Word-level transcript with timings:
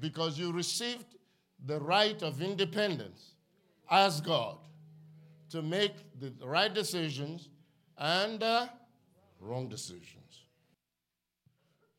because 0.00 0.38
you 0.38 0.52
received 0.52 1.16
the 1.66 1.80
right 1.80 2.22
of 2.22 2.40
independence 2.40 3.34
as 3.90 4.20
God 4.20 4.58
to 5.50 5.62
make 5.62 5.94
the 6.20 6.32
right 6.44 6.72
decisions 6.72 7.48
and 7.96 8.42
uh, 8.42 8.68
wrong 9.40 9.68
decisions. 9.68 10.44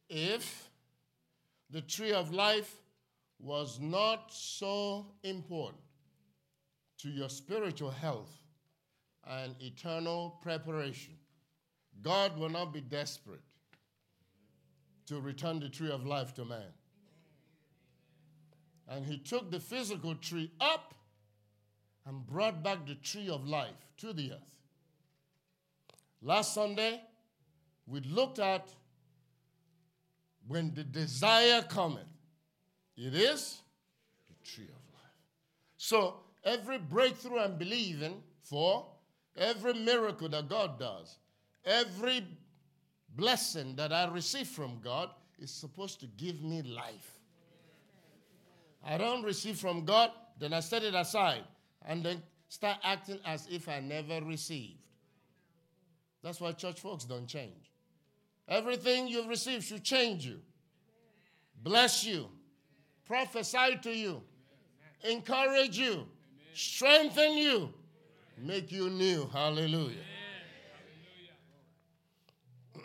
If 0.08 0.70
the 1.70 1.82
tree 1.82 2.14
of 2.14 2.34
life 2.34 2.74
was 3.40 3.80
not 3.80 4.32
so 4.32 5.06
important 5.24 5.82
to 7.00 7.10
your 7.10 7.30
spiritual 7.30 7.92
health 7.92 8.32
and 9.28 9.56
eternal 9.60 10.40
preparation, 10.42 11.14
God 12.02 12.38
will 12.38 12.50
not 12.50 12.74
be 12.74 12.82
desperate 12.82 13.42
to 15.08 15.20
return 15.20 15.60
the 15.60 15.70
tree 15.70 15.92
of 15.92 16.06
life 16.06 16.34
to 16.36 16.46
man. 16.46 16.72
And 18.90 19.06
he 19.06 19.20
took 19.20 19.52
the 19.52 19.60
physical 19.60 20.16
tree 20.16 20.52
up 20.60 20.96
and 22.06 22.26
brought 22.26 22.64
back 22.64 22.88
the 22.88 22.96
tree 22.96 23.30
of 23.30 23.48
life 23.48 23.88
to 23.98 24.14
the 24.14 24.32
earth. 24.32 24.56
Last 26.22 26.54
Sunday, 26.56 27.02
we 27.88 28.02
looked 28.02 28.40
at 28.40 28.68
when 30.48 30.74
the 30.74 30.84
desire 30.84 31.62
cometh, 31.62 32.08
it 32.98 33.14
is 33.14 33.62
the 34.28 34.50
tree 34.50 34.66
of 34.66 34.94
life. 34.94 35.14
So, 35.78 36.16
every 36.44 36.80
breakthrough 36.80 37.40
I'm 37.40 37.58
believing 37.58 38.24
for, 38.42 38.88
every 39.38 39.74
miracle 39.76 40.28
that 40.30 40.50
God 40.50 40.80
does, 40.80 41.20
every 41.64 42.26
blessing 43.16 43.76
that 43.76 43.94
I 43.94 44.08
receive 44.08 44.48
from 44.48 44.80
God 44.84 45.12
is 45.38 45.52
supposed 45.52 46.00
to 46.00 46.08
give 46.08 46.42
me 46.42 46.64
life. 46.64 47.19
I 48.86 48.98
don't 48.98 49.24
receive 49.24 49.58
from 49.58 49.86
God, 49.86 50.12
then 50.40 50.54
I 50.54 50.62
set 50.62 50.84
it 50.84 50.96
aside 50.96 51.44
and 51.86 52.04
then 52.04 52.24
start 52.48 52.78
acting 52.84 53.20
as 53.26 53.48
if 53.52 53.68
I 53.68 53.80
never 53.80 54.22
received. 54.26 54.80
That's 56.24 56.42
why 56.42 56.52
church 56.54 56.80
folks 56.80 57.06
don't 57.06 57.28
change. 57.28 57.72
Everything 58.48 59.08
you've 59.08 59.28
received 59.28 59.64
should 59.64 59.84
change 59.84 60.26
you, 60.26 60.40
bless 61.62 62.04
you, 62.04 62.28
prophesy 63.06 63.78
to 63.84 63.92
you, 63.92 64.22
encourage 65.04 65.78
you, 65.78 66.08
strengthen 66.54 67.38
you, 67.38 67.74
make 68.38 68.72
you 68.72 68.90
new. 68.90 69.30
Hallelujah. 69.32 69.98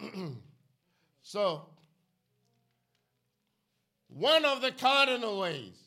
so, 1.22 1.66
one 4.08 4.44
of 4.44 4.60
the 4.60 4.70
cardinal 4.70 5.40
ways, 5.40 5.83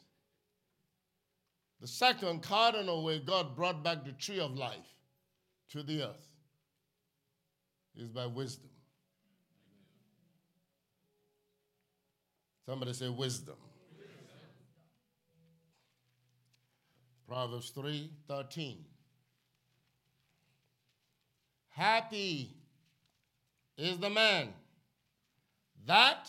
the 1.80 1.88
second 1.88 2.42
cardinal 2.42 3.04
way 3.04 3.20
God 3.20 3.56
brought 3.56 3.84
back 3.84 4.04
the 4.04 4.12
tree 4.14 4.40
of 4.40 4.56
life 4.58 4.96
to 5.72 5.84
the 5.84 6.04
earth 6.04 6.28
is 7.96 8.10
by 8.10 8.26
wisdom. 8.26 8.70
Somebody 12.66 12.94
say 12.94 13.10
wisdom. 13.10 13.56
Proverbs 17.28 17.70
3 17.72 18.10
13. 18.28 18.86
Happy 21.70 22.56
is 23.78 24.00
the 24.00 24.10
man 24.10 24.50
that, 25.86 26.28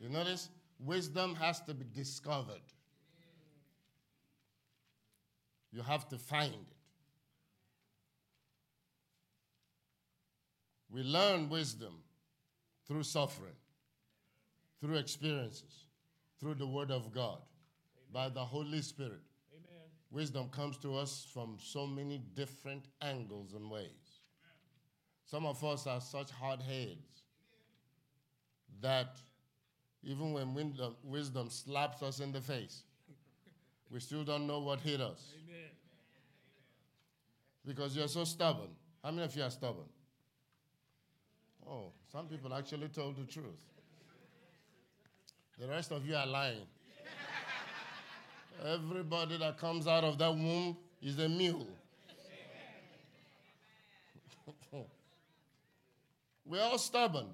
you 0.00 0.08
notice, 0.08 0.48
wisdom 0.78 1.34
has 1.34 1.60
to 1.60 1.74
be 1.74 1.84
discovered. 1.94 2.62
You 5.72 5.82
have 5.82 6.08
to 6.08 6.18
find 6.18 6.52
it. 6.52 6.76
We 10.90 11.02
learn 11.02 11.48
wisdom 11.48 12.02
through 12.86 13.04
suffering, 13.04 13.54
through 14.80 14.96
experiences, 14.96 15.84
through 16.40 16.54
the 16.54 16.66
Word 16.66 16.90
of 16.90 17.12
God, 17.12 17.38
by 18.12 18.28
the 18.28 18.44
Holy 18.44 18.82
Spirit. 18.82 19.22
Amen. 19.52 19.84
Wisdom 20.10 20.48
comes 20.48 20.76
to 20.78 20.96
us 20.96 21.28
from 21.32 21.58
so 21.60 21.86
many 21.86 22.20
different 22.34 22.86
angles 23.00 23.52
and 23.54 23.70
ways. 23.70 24.20
Some 25.24 25.46
of 25.46 25.62
us 25.62 25.86
are 25.86 26.00
such 26.00 26.30
hard 26.32 26.60
heads 26.60 27.22
that 28.80 29.16
even 30.02 30.32
when 30.32 30.74
wisdom 31.04 31.50
slaps 31.50 32.02
us 32.02 32.18
in 32.18 32.32
the 32.32 32.40
face, 32.40 32.82
we 33.90 34.00
still 34.00 34.24
don't 34.24 34.46
know 34.46 34.60
what 34.60 34.80
hit 34.80 35.00
us 35.00 35.32
Amen. 35.44 35.70
because 37.66 37.96
you're 37.96 38.08
so 38.08 38.24
stubborn. 38.24 38.68
How 39.02 39.10
many 39.10 39.24
of 39.24 39.34
you 39.34 39.42
are 39.42 39.50
stubborn? 39.50 39.88
Oh, 41.68 41.92
some 42.12 42.26
people 42.26 42.54
actually 42.54 42.88
told 42.88 43.16
the 43.16 43.24
truth. 43.24 43.64
The 45.58 45.66
rest 45.68 45.92
of 45.92 46.06
you 46.06 46.14
are 46.16 46.26
lying. 46.26 46.66
Everybody 48.64 49.38
that 49.38 49.58
comes 49.58 49.86
out 49.86 50.04
of 50.04 50.18
that 50.18 50.30
womb 50.30 50.76
is 51.02 51.18
a 51.18 51.28
mule. 51.28 51.66
We're 56.44 56.62
all 56.62 56.78
stubborn. 56.78 57.26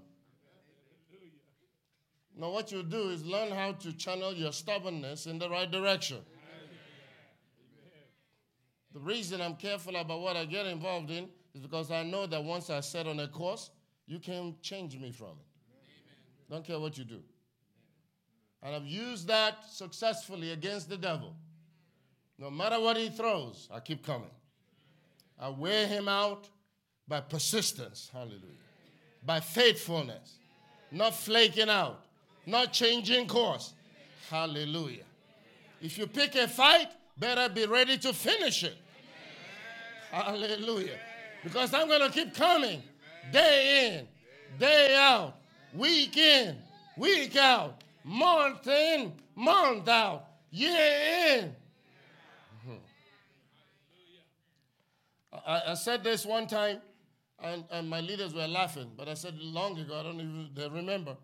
Now, 2.39 2.51
what 2.51 2.71
you 2.71 2.83
do 2.83 3.09
is 3.09 3.25
learn 3.25 3.51
how 3.51 3.73
to 3.73 3.93
channel 3.95 4.35
your 4.35 4.53
stubbornness 4.53 5.27
in 5.27 5.39
the 5.39 5.49
right 5.49 5.71
direction. 5.71 6.19
The 8.97 9.03
reason 9.03 9.43
I'm 9.43 9.57
careful 9.57 9.95
about 9.95 10.23
what 10.23 10.39
I 10.39 10.47
get 10.47 10.65
involved 10.65 11.11
in 11.11 11.29
is 11.55 11.61
because 11.61 11.91
I 11.91 12.03
know 12.03 12.27
that 12.29 12.43
once 12.43 12.71
I 12.71 12.81
set 12.81 13.07
on 13.07 13.21
a 13.21 13.29
course, 13.29 13.69
you 14.07 14.19
can't 14.19 14.59
change 14.63 14.97
me 14.97 15.13
from 15.13 15.33
it. 15.33 16.51
Don't 16.51 16.65
care 16.65 16.81
what 16.81 16.97
you 16.97 17.05
do. 17.05 17.21
And 18.63 18.75
I've 18.75 18.87
used 18.87 19.29
that 19.29 19.71
successfully 19.71 20.53
against 20.53 20.89
the 20.89 20.97
devil. 20.97 21.37
No 22.39 22.51
matter 22.51 22.81
what 22.81 22.97
he 22.97 23.11
throws, 23.11 23.69
I 23.71 23.81
keep 23.81 24.03
coming. 24.03 24.31
I 25.39 25.51
wear 25.51 25.87
him 25.87 26.09
out 26.09 26.49
by 27.07 27.21
persistence. 27.21 28.09
Hallelujah. 28.11 28.41
By 29.23 29.41
faithfulness. 29.41 30.39
Not 30.91 31.13
flaking 31.15 31.69
out. 31.69 32.03
Not 32.47 32.73
changing 32.73 33.27
course. 33.29 33.75
Hallelujah. 34.31 35.05
If 35.83 35.99
you 35.99 36.07
pick 36.07 36.35
a 36.35 36.49
fight, 36.49 36.89
better 37.19 37.53
be 37.53 37.67
ready 37.67 37.99
to 37.99 38.15
finish 38.15 38.65
it. 38.65 38.79
Hallelujah. 40.11 40.99
Because 41.45 41.75
I'm 41.75 41.89
going 41.89 42.01
to 42.01 42.11
keep 42.11 42.35
coming 42.35 42.83
day 43.33 43.99
in, 43.99 44.09
day 44.59 44.97
out, 44.99 45.37
week 45.75 46.17
in, 46.17 46.57
week 46.97 47.37
out, 47.37 47.83
month 48.05 48.67
in, 48.67 49.13
month 49.35 49.89
out, 49.89 50.27
year 50.51 51.41
in. 51.41 51.57
I, 55.47 55.63
I 55.69 55.75
said 55.75 56.03
this 56.05 56.27
one 56.27 56.47
time, 56.47 56.81
and, 57.43 57.65
and 57.71 57.89
my 57.89 58.01
leaders 58.01 58.35
were 58.35 58.47
laughing, 58.49 58.91
but 58.97 59.09
I 59.09 59.15
said 59.15 59.35
long 59.39 59.79
ago, 59.79 60.01
I 60.01 60.03
don't 60.03 60.17
even 60.17 60.51
they 60.55 60.69
remember. 60.69 61.17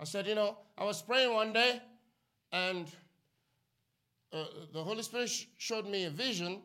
I 0.00 0.04
said, 0.04 0.26
you 0.26 0.34
know, 0.34 0.58
I 0.76 0.84
was 0.84 1.02
praying 1.02 1.32
one 1.32 1.52
day, 1.52 1.80
and 2.52 2.88
uh, 4.32 4.44
the 4.72 4.82
Holy 4.82 5.02
Spirit 5.02 5.30
sh- 5.30 5.44
showed 5.58 5.86
me 5.86 6.04
a 6.04 6.10
vision. 6.10 6.60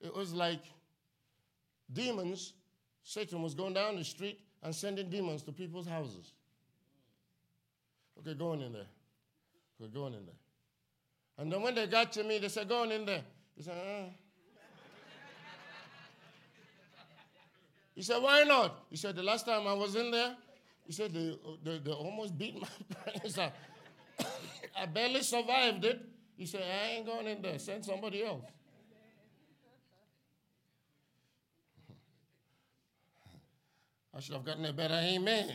It 0.00 0.14
was 0.14 0.32
like 0.32 0.62
demons, 1.92 2.54
Satan 3.02 3.42
was 3.42 3.54
going 3.54 3.74
down 3.74 3.96
the 3.96 4.04
street 4.04 4.40
and 4.62 4.74
sending 4.74 5.08
demons 5.08 5.42
to 5.44 5.52
people's 5.52 5.86
houses. 5.86 6.32
Okay, 8.18 8.34
go 8.34 8.52
on 8.52 8.62
in 8.62 8.72
there. 8.72 8.86
Okay, 9.80 9.90
go 9.92 10.04
on 10.04 10.14
in 10.14 10.24
there. 10.24 10.34
And 11.38 11.52
then 11.52 11.62
when 11.62 11.74
they 11.74 11.86
got 11.86 12.12
to 12.12 12.24
me, 12.24 12.38
they 12.38 12.48
said, 12.48 12.68
Go 12.68 12.82
on 12.82 12.92
in 12.92 13.04
there. 13.04 13.22
He 13.54 13.62
said, 13.62 13.74
uh. 13.76 14.08
He 17.94 18.02
said, 18.02 18.18
Why 18.18 18.42
not? 18.42 18.84
He 18.90 18.96
said, 18.96 19.16
The 19.16 19.22
last 19.22 19.46
time 19.46 19.66
I 19.66 19.72
was 19.72 19.96
in 19.96 20.10
there, 20.10 20.36
he 20.84 20.92
said, 20.92 21.12
They, 21.12 21.36
they, 21.62 21.78
they 21.78 21.90
almost 21.90 22.36
beat 22.36 22.60
my 22.60 22.68
brains 23.04 23.38
out. 23.38 23.52
I 24.78 24.86
barely 24.86 25.22
survived 25.22 25.84
it. 25.84 26.00
He 26.36 26.46
said, 26.46 26.62
I 26.62 26.96
ain't 26.96 27.06
going 27.06 27.26
in 27.26 27.42
there. 27.42 27.58
Send 27.58 27.84
somebody 27.84 28.24
else. 28.24 28.42
I 34.16 34.20
should 34.20 34.34
have 34.34 34.46
gotten 34.46 34.64
a 34.64 34.72
better 34.72 34.94
amen. 34.94 35.52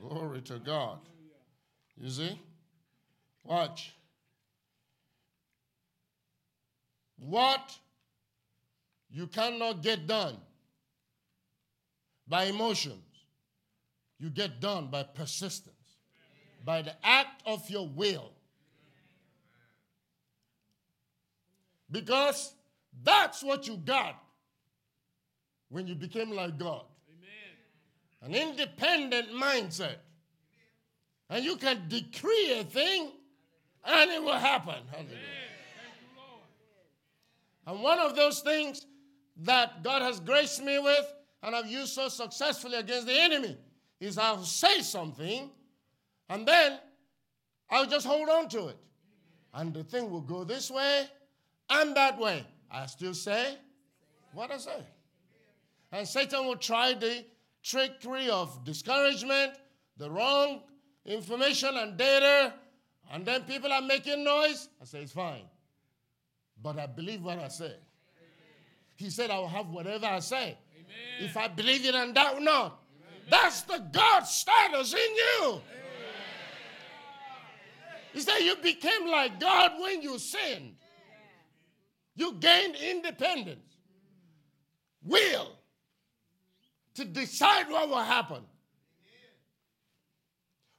Glory 0.00 0.40
to 0.42 0.58
God. 0.58 0.98
You 1.96 2.10
see? 2.10 2.40
Watch. 3.44 3.94
What 7.16 7.78
you 9.08 9.28
cannot 9.28 9.82
get 9.84 10.08
done 10.08 10.36
by 12.26 12.44
emotions, 12.46 13.04
you 14.18 14.28
get 14.28 14.60
done 14.60 14.88
by 14.88 15.04
persistence, 15.04 15.76
by 16.64 16.82
the 16.82 16.94
act 17.04 17.40
of 17.46 17.70
your 17.70 17.88
will. 17.88 18.32
Because 21.88 22.52
that's 23.04 23.44
what 23.44 23.68
you 23.68 23.76
got 23.76 24.20
when 25.68 25.86
you 25.86 25.94
became 25.94 26.32
like 26.32 26.58
God 26.58 26.82
an 28.26 28.34
independent 28.34 29.30
mindset. 29.30 29.96
And 31.30 31.44
you 31.44 31.56
can 31.56 31.84
decree 31.88 32.58
a 32.58 32.64
thing 32.64 33.12
and 33.84 34.10
it 34.10 34.22
will 34.22 34.34
happen. 34.34 34.82
And 37.66 37.82
one 37.82 37.98
of 37.98 38.16
those 38.16 38.40
things 38.40 38.86
that 39.38 39.82
God 39.82 40.02
has 40.02 40.20
graced 40.20 40.62
me 40.62 40.78
with 40.78 41.12
and 41.42 41.54
I've 41.54 41.68
used 41.68 41.94
so 41.94 42.08
successfully 42.08 42.78
against 42.78 43.06
the 43.06 43.18
enemy 43.18 43.56
is 44.00 44.18
I'll 44.18 44.42
say 44.42 44.80
something 44.80 45.50
and 46.28 46.46
then 46.46 46.78
I'll 47.70 47.86
just 47.86 48.06
hold 48.06 48.28
on 48.28 48.48
to 48.50 48.68
it. 48.68 48.76
And 49.54 49.72
the 49.72 49.84
thing 49.84 50.10
will 50.10 50.20
go 50.20 50.42
this 50.42 50.70
way 50.70 51.06
and 51.70 51.96
that 51.96 52.18
way. 52.18 52.44
I 52.70 52.86
still 52.86 53.14
say 53.14 53.56
what 54.32 54.50
I 54.50 54.58
say. 54.58 54.84
And 55.92 56.06
Satan 56.06 56.46
will 56.46 56.56
try 56.56 56.94
the 56.94 57.24
trickery 57.66 58.30
of 58.30 58.64
discouragement, 58.64 59.52
the 59.96 60.08
wrong 60.10 60.62
information 61.04 61.76
and 61.76 61.96
data, 61.96 62.54
and 63.12 63.26
then 63.26 63.42
people 63.42 63.72
are 63.72 63.82
making 63.82 64.22
noise. 64.24 64.68
I 64.80 64.84
say, 64.84 65.02
it's 65.02 65.12
fine. 65.12 65.44
But 66.62 66.78
I 66.78 66.86
believe 66.86 67.22
what 67.22 67.38
I 67.38 67.48
say. 67.48 67.74
He 68.94 69.10
said, 69.10 69.30
I 69.30 69.38
will 69.38 69.48
have 69.48 69.68
whatever 69.68 70.06
I 70.06 70.20
say. 70.20 70.56
If 71.18 71.36
I 71.36 71.48
believe 71.48 71.84
it 71.84 71.94
and 71.94 72.14
doubt 72.14 72.40
not. 72.40 72.82
That's 73.28 73.62
the 73.62 73.78
God 73.92 74.20
status 74.22 74.94
in 74.94 75.14
you. 75.14 75.60
He 78.12 78.20
said, 78.20 78.38
You 78.38 78.56
became 78.56 79.08
like 79.08 79.40
God 79.40 79.72
when 79.80 80.00
you 80.00 80.18
sinned. 80.18 80.76
You 82.14 82.34
gained 82.34 82.76
independence, 82.76 83.76
will 85.02 85.55
to 86.96 87.04
decide 87.04 87.68
what 87.68 87.88
will 87.88 87.96
happen. 88.02 88.42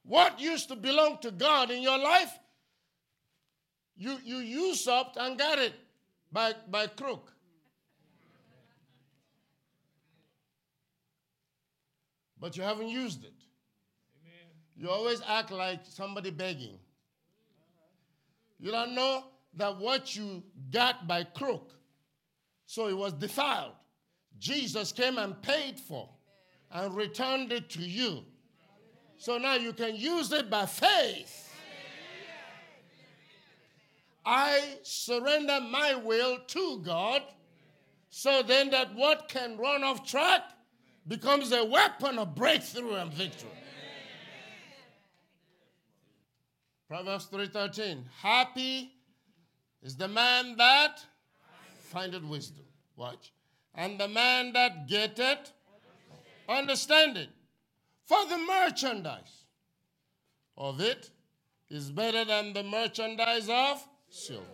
What 0.04 0.40
used 0.40 0.69
to 0.69 0.75
belong 0.75 1.18
to 1.22 1.31
God 1.31 1.69
in 1.69 1.81
your 1.81 1.98
life, 1.98 2.31
you, 3.96 4.18
you 4.24 4.38
usurped 4.38 5.18
and 5.18 5.38
got 5.38 5.60
it 5.60 5.74
by, 6.31 6.54
by 6.69 6.88
crook. 6.88 7.34
But 12.40 12.56
you 12.56 12.64
haven't 12.64 12.90
used 12.90 13.24
it. 13.24 13.34
You 14.75 14.90
always 14.90 15.22
act 15.28 15.52
like 15.52 15.81
somebody 15.84 16.30
begging. 16.30 16.78
You 18.60 18.72
don't 18.72 18.94
know 18.94 19.24
that 19.56 19.78
what 19.78 20.16
you 20.16 20.44
got 20.72 21.08
by 21.08 21.24
crook, 21.24 21.74
so 22.66 22.88
it 22.88 22.96
was 22.96 23.14
defiled. 23.14 23.74
Jesus 24.39 24.92
came 24.92 25.18
and 25.18 25.42
paid 25.42 25.80
for 25.80 26.10
and 26.72 26.95
returned 26.95 27.51
it 27.51 27.69
to 27.72 27.81
you. 27.81 28.24
So 29.18 29.38
now 29.38 29.56
you 29.56 29.74
can 29.74 29.95
use 29.95 30.31
it 30.31 30.50
by 30.50 30.66
faith. 30.66 31.44
I 34.25 34.62
surrender 34.84 35.60
my 35.62 35.95
will 35.95 36.38
to 36.48 36.81
God 36.86 37.24
so 38.10 38.44
then 38.44 38.69
that 38.72 38.94
what 38.94 39.30
can 39.30 39.57
run 39.57 39.84
off 39.84 40.06
track 40.06 40.42
becomes 41.07 41.51
a 41.54 41.63
weapon 41.63 42.19
of 42.19 42.36
breakthrough 42.36 42.95
and 42.95 43.13
victory. 43.13 43.50
Proverbs 46.88 47.28
3:13 47.28 48.06
Happy 48.22 48.94
is 49.81 49.95
the 49.95 50.07
man 50.07 50.56
that 50.57 51.06
findeth 51.80 52.24
wisdom. 52.24 52.66
Watch. 52.95 53.31
And 53.77 54.00
the 54.00 54.07
man 54.07 54.53
that 54.53 54.88
getteth 54.88 55.53
understanding. 56.50 57.29
For 58.06 58.25
the 58.25 58.38
merchandise 58.38 59.45
of 60.57 60.81
it 60.81 61.12
is 61.69 61.91
better 61.91 62.25
than 62.25 62.53
the 62.53 62.63
merchandise 62.63 63.47
of 63.50 63.88
silver. 64.09 64.45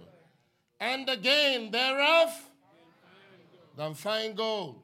And 0.79 1.07
the 1.07 1.15
gain 1.15 1.71
thereof 1.71 2.29
than 3.77 3.93
fine 3.93 4.35
gold. 4.35 4.81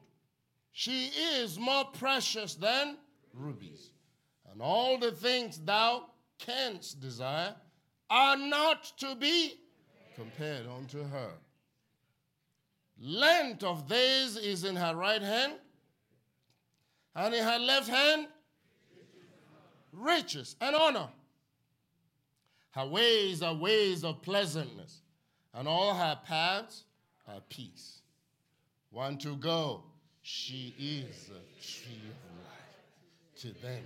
She 0.72 1.08
is 1.08 1.58
more 1.58 1.84
precious 1.84 2.54
than 2.54 2.96
rubies. 3.34 3.90
And 4.50 4.62
all 4.62 4.98
the 4.98 5.12
things 5.12 5.58
thou 5.58 6.06
canst 6.38 7.00
desire 7.00 7.54
are 8.08 8.36
not 8.36 8.92
to 8.98 9.14
be 9.14 9.60
compared 10.14 10.66
unto 10.66 11.02
her. 11.04 11.32
Length 13.00 13.64
of 13.64 13.88
days 13.88 14.36
is 14.36 14.64
in 14.64 14.76
her 14.76 14.94
right 14.94 15.22
hand, 15.22 15.54
and 17.16 17.34
in 17.34 17.42
her 17.42 17.58
left 17.58 17.88
hand, 17.88 18.28
riches 19.92 20.54
and 20.60 20.76
honor. 20.76 21.08
Her 22.72 22.86
ways 22.86 23.42
are 23.42 23.54
ways 23.54 24.04
of 24.04 24.20
pleasantness, 24.20 25.00
and 25.54 25.66
all 25.66 25.94
her 25.94 26.18
paths 26.26 26.84
are 27.26 27.40
peace. 27.48 28.02
One 28.90 29.16
to 29.18 29.34
go, 29.36 29.82
she 30.22 30.74
is 30.78 31.30
a 31.30 31.62
tree 31.62 32.02
of 32.04 32.36
life 32.44 33.38
to 33.38 33.48
them 33.62 33.82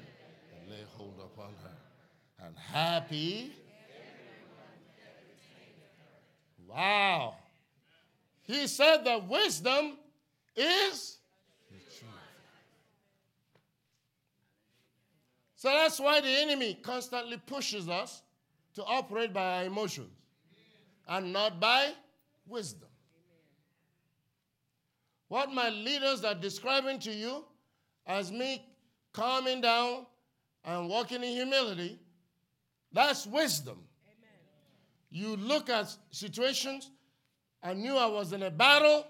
that 0.51 0.71
lay 0.71 0.83
hold 0.97 1.15
upon 1.21 1.53
her. 1.63 2.47
And 2.47 2.57
happy. 2.57 3.53
Wow. 6.69 7.37
He 8.45 8.67
said 8.67 9.05
that 9.05 9.27
wisdom 9.29 9.99
is. 10.55 11.19
So 15.57 15.71
that's 15.71 15.99
why 15.99 16.21
the 16.21 16.29
enemy 16.29 16.75
constantly 16.75 17.39
pushes 17.39 17.89
us 17.89 18.23
to 18.75 18.85
operate 18.85 19.33
by 19.33 19.59
our 19.61 19.65
emotions 19.65 20.13
and 21.09 21.33
not 21.33 21.59
by 21.59 21.93
wisdom. 22.47 22.89
What 25.29 25.51
my 25.51 25.71
leaders 25.71 26.23
are 26.23 26.35
describing 26.35 26.99
to 27.01 27.11
you 27.11 27.45
as 28.07 28.31
me 28.31 28.63
calming 29.15 29.63
down 29.63 30.05
and 30.65 30.89
walking 30.89 31.23
in 31.23 31.33
humility, 31.33 31.99
that's 32.93 33.27
wisdom. 33.27 33.79
You 35.11 35.37
look 35.37 35.71
at 35.71 35.97
situations, 36.11 36.91
I 37.65 37.73
knew 37.73 37.97
I 37.97 38.07
was 38.07 38.35
in 38.35 38.43
a 38.43 38.51
battle, 38.51 39.07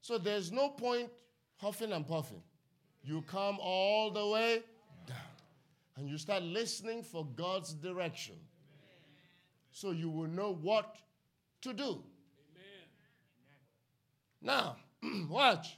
so 0.00 0.18
there's 0.18 0.50
no 0.50 0.68
point 0.70 1.08
huffing 1.56 1.92
and 1.92 2.04
puffing. 2.06 2.42
You 3.04 3.22
come 3.22 3.58
all 3.60 4.10
the 4.10 4.26
way 4.26 4.62
down 5.06 5.16
and 5.96 6.08
you 6.08 6.18
start 6.18 6.42
listening 6.42 7.04
for 7.04 7.24
God's 7.36 7.72
direction 7.72 8.34
so 9.70 9.92
you 9.92 10.10
will 10.10 10.26
know 10.26 10.54
what 10.60 10.96
to 11.62 11.72
do. 11.72 12.02
Now, 14.42 14.76
watch. 15.28 15.76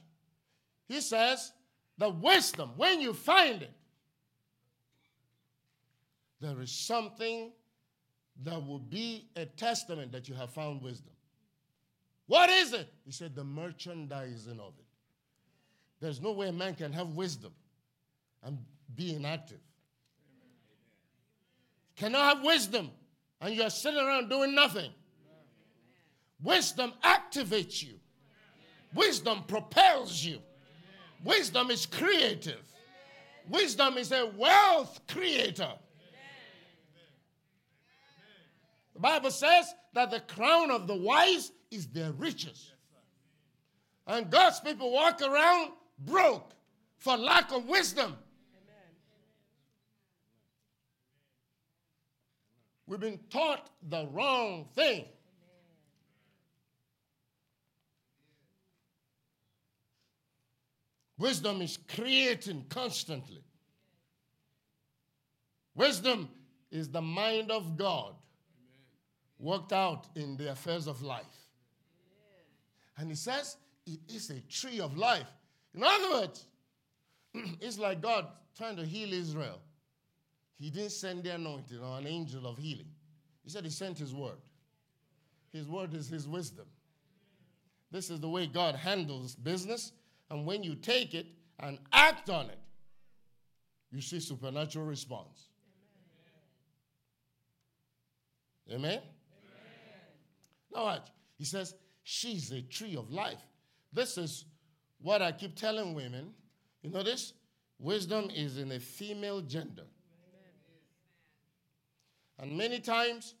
He 0.87 1.01
says, 1.01 1.51
the 1.97 2.09
wisdom, 2.09 2.71
when 2.77 2.99
you 2.99 3.13
find 3.13 3.61
it, 3.61 3.73
there 6.39 6.61
is 6.61 6.71
something 6.71 7.51
that 8.43 8.65
will 8.65 8.79
be 8.79 9.29
a 9.35 9.45
testament 9.45 10.11
that 10.11 10.29
you 10.29 10.35
have 10.35 10.51
found 10.51 10.81
wisdom. 10.81 11.13
What 12.27 12.49
is 12.49 12.73
it? 12.73 12.93
He 13.05 13.11
said, 13.11 13.35
the 13.35 13.43
merchandising 13.43 14.59
of 14.59 14.73
it. 14.77 14.85
There's 15.99 16.21
no 16.21 16.33
way 16.33 16.49
a 16.49 16.51
man 16.51 16.75
can 16.75 16.93
have 16.93 17.09
wisdom 17.09 17.53
and 18.43 18.57
be 18.93 19.15
inactive. 19.15 19.59
Cannot 21.95 22.35
have 22.35 22.45
wisdom 22.45 22.91
and 23.41 23.55
you're 23.55 23.69
sitting 23.69 23.99
around 23.99 24.29
doing 24.29 24.53
nothing. 24.53 24.91
Wisdom 26.43 26.93
activates 27.03 27.81
you. 27.81 27.95
Wisdom 28.93 29.43
propels 29.47 30.23
you. 30.23 30.39
Wisdom 31.23 31.71
is 31.71 31.85
creative. 31.85 32.61
Wisdom 33.49 33.97
is 33.97 34.11
a 34.11 34.27
wealth 34.37 34.99
creator. 35.07 35.71
The 38.93 38.99
Bible 38.99 39.31
says 39.31 39.73
that 39.93 40.11
the 40.11 40.19
crown 40.19 40.71
of 40.71 40.87
the 40.87 40.95
wise 40.95 41.51
is 41.71 41.87
their 41.87 42.11
riches. 42.13 42.71
And 44.05 44.29
God's 44.29 44.59
people 44.59 44.91
walk 44.91 45.21
around 45.21 45.71
broke 45.99 46.53
for 46.97 47.17
lack 47.17 47.51
of 47.51 47.65
wisdom. 47.65 48.15
We've 52.85 52.99
been 52.99 53.19
taught 53.29 53.69
the 53.89 54.07
wrong 54.07 54.65
thing. 54.73 55.05
Wisdom 61.17 61.61
is 61.61 61.77
creating 61.93 62.65
constantly. 62.69 63.43
Wisdom 65.75 66.29
is 66.71 66.89
the 66.89 67.01
mind 67.01 67.51
of 67.51 67.75
God 67.75 68.13
worked 69.39 69.73
out 69.73 70.07
in 70.15 70.37
the 70.37 70.51
affairs 70.51 70.87
of 70.87 71.01
life. 71.01 71.46
And 72.97 73.09
he 73.09 73.15
says 73.15 73.57
it 73.85 73.99
is 74.09 74.29
a 74.29 74.39
tree 74.41 74.79
of 74.79 74.97
life. 74.97 75.27
In 75.73 75.83
other 75.83 76.11
words, 76.11 76.45
it's 77.61 77.77
like 77.77 78.01
God 78.01 78.27
trying 78.57 78.75
to 78.77 78.85
heal 78.85 79.13
Israel. 79.13 79.59
He 80.59 80.69
didn't 80.69 80.91
send 80.91 81.23
the 81.23 81.35
anointing 81.35 81.79
or 81.79 81.99
an 81.99 82.07
angel 82.07 82.47
of 82.47 82.57
healing. 82.57 82.89
He 83.43 83.49
said 83.49 83.63
he 83.63 83.69
sent 83.69 83.97
his 83.97 84.13
word. 84.13 84.37
His 85.53 85.67
word 85.67 85.93
is 85.93 86.07
his 86.07 86.27
wisdom. 86.27 86.65
This 87.91 88.09
is 88.09 88.19
the 88.19 88.29
way 88.29 88.47
God 88.47 88.75
handles 88.75 89.35
business. 89.35 89.93
And 90.29 90.45
when 90.45 90.63
you 90.63 90.75
take 90.75 91.13
it 91.13 91.27
and 91.59 91.79
act 91.93 92.29
on 92.29 92.49
it, 92.49 92.59
you 93.91 94.01
see 94.01 94.19
supernatural 94.19 94.85
response. 94.85 95.47
Amen? 98.69 98.83
Amen. 98.83 99.01
Now 100.73 100.83
watch. 100.83 101.07
He 101.37 101.45
says, 101.45 101.75
she's 102.09 102.53
a 102.53 102.61
tree 102.61 102.95
of 102.95 103.11
life. 103.11 103.41
This 103.91 104.17
is 104.17 104.45
what 105.01 105.21
I 105.21 105.33
keep 105.33 105.57
telling 105.57 105.93
women. 105.93 106.33
You 106.81 106.89
know 106.89 107.03
this? 107.03 107.33
Wisdom 107.79 108.29
is 108.33 108.57
in 108.57 108.71
a 108.71 108.79
female 108.79 109.41
gender. 109.41 109.83
And 112.39 112.57
many 112.57 112.79
times 112.79 113.35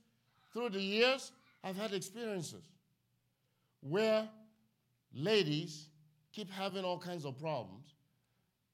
through 0.51 0.71
the 0.71 0.81
years, 0.81 1.31
I've 1.63 1.77
had 1.77 1.93
experiences 1.93 2.63
where 3.79 4.27
ladies 5.13 5.87
keep 6.33 6.51
having 6.51 6.83
all 6.83 6.99
kinds 6.99 7.23
of 7.23 7.39
problems, 7.39 7.95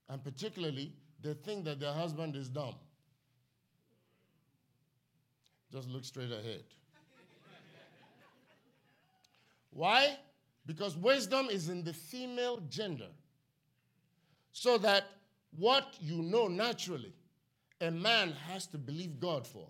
and 0.09 0.23
particularly 0.23 0.95
they 1.21 1.35
think 1.35 1.65
that 1.65 1.79
their 1.79 1.93
husband 1.93 2.35
is 2.35 2.49
dumb. 2.49 2.75
Just 5.71 5.87
look 5.87 6.03
straight 6.03 6.31
ahead. 6.31 6.63
Why? 9.73 10.17
Because 10.65 10.95
wisdom 10.95 11.47
is 11.49 11.69
in 11.69 11.83
the 11.83 11.93
female 11.93 12.61
gender. 12.69 13.09
So 14.51 14.77
that 14.79 15.05
what 15.57 15.95
you 15.99 16.21
know 16.21 16.47
naturally, 16.47 17.13
a 17.81 17.91
man 17.91 18.31
has 18.47 18.67
to 18.67 18.77
believe 18.77 19.19
God 19.19 19.45
for. 19.45 19.67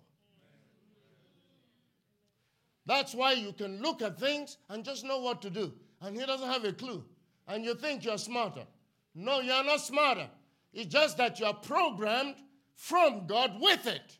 That's 2.86 3.14
why 3.14 3.32
you 3.32 3.52
can 3.52 3.80
look 3.80 4.02
at 4.02 4.20
things 4.20 4.58
and 4.68 4.84
just 4.84 5.04
know 5.04 5.20
what 5.20 5.40
to 5.42 5.50
do. 5.50 5.72
And 6.02 6.14
he 6.14 6.24
doesn't 6.26 6.48
have 6.48 6.64
a 6.64 6.72
clue. 6.72 7.02
And 7.48 7.64
you 7.64 7.74
think 7.74 8.04
you're 8.04 8.18
smarter. 8.18 8.66
No, 9.14 9.40
you're 9.40 9.64
not 9.64 9.80
smarter. 9.80 10.28
It's 10.72 10.92
just 10.92 11.16
that 11.16 11.40
you're 11.40 11.54
programmed 11.54 12.36
from 12.74 13.26
God 13.26 13.52
with 13.60 13.86
it. 13.86 14.18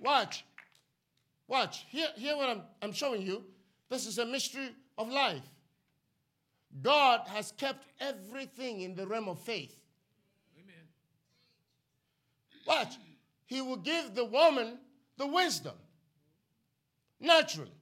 Watch. 0.00 0.44
Watch. 1.46 1.86
Here, 1.88 2.08
here 2.16 2.36
what 2.36 2.48
I'm, 2.48 2.62
I'm 2.82 2.92
showing 2.92 3.22
you. 3.22 3.44
This 3.88 4.06
is 4.06 4.18
a 4.18 4.26
mystery 4.26 4.70
of 4.96 5.10
life. 5.10 5.42
God 6.82 7.22
has 7.28 7.52
kept 7.52 7.84
everything 8.00 8.82
in 8.82 8.94
the 8.94 9.06
realm 9.06 9.28
of 9.28 9.38
faith. 9.38 9.74
Amen. 10.56 10.74
Watch. 12.66 12.94
He 13.46 13.62
will 13.62 13.76
give 13.76 14.14
the 14.14 14.24
woman 14.24 14.78
the 15.16 15.26
wisdom 15.26 15.74
naturally. 17.18 17.72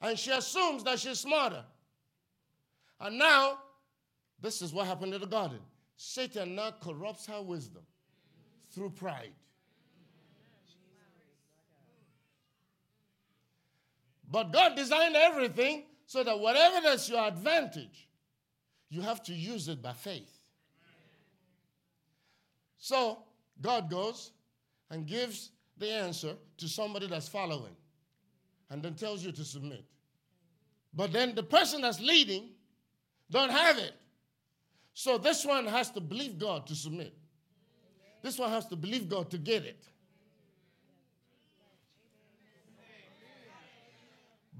And 0.00 0.18
she 0.18 0.30
assumes 0.30 0.82
that 0.84 0.98
she's 0.98 1.20
smarter. 1.20 1.64
And 2.98 3.18
now, 3.18 3.58
this 4.40 4.62
is 4.62 4.72
what 4.72 4.86
happened 4.86 5.12
in 5.14 5.20
the 5.20 5.26
garden. 5.26 5.60
Satan 5.96 6.54
now 6.54 6.72
corrupts 6.80 7.26
her 7.26 7.42
wisdom 7.42 7.82
through 8.72 8.90
pride. 8.90 9.32
But 14.30 14.52
God 14.52 14.76
designed 14.76 15.16
everything 15.16 15.84
so 16.06 16.22
that 16.22 16.38
whatever 16.38 16.80
that's 16.82 17.08
your 17.08 17.26
advantage, 17.26 18.08
you 18.88 19.02
have 19.02 19.22
to 19.24 19.32
use 19.32 19.68
it 19.68 19.82
by 19.82 19.92
faith. 19.92 20.30
So 22.78 23.18
God 23.60 23.90
goes 23.90 24.32
and 24.90 25.06
gives 25.06 25.50
the 25.78 25.90
answer 25.90 26.34
to 26.58 26.68
somebody 26.68 27.06
that's 27.06 27.28
following 27.28 27.74
and 28.70 28.82
then 28.82 28.94
tells 28.94 29.24
you 29.24 29.32
to 29.32 29.44
submit. 29.44 29.84
But 30.94 31.12
then 31.12 31.34
the 31.34 31.42
person 31.42 31.82
that's 31.82 32.00
leading 32.00 32.50
don't 33.30 33.50
have 33.50 33.78
it. 33.78 33.94
So 34.94 35.18
this 35.18 35.44
one 35.44 35.66
has 35.66 35.90
to 35.92 36.00
believe 36.00 36.38
God 36.38 36.66
to 36.66 36.74
submit. 36.74 37.14
This 38.22 38.38
one 38.38 38.50
has 38.50 38.66
to 38.66 38.76
believe 38.76 39.08
God 39.08 39.30
to 39.30 39.38
get 39.38 39.64
it. 39.64 39.84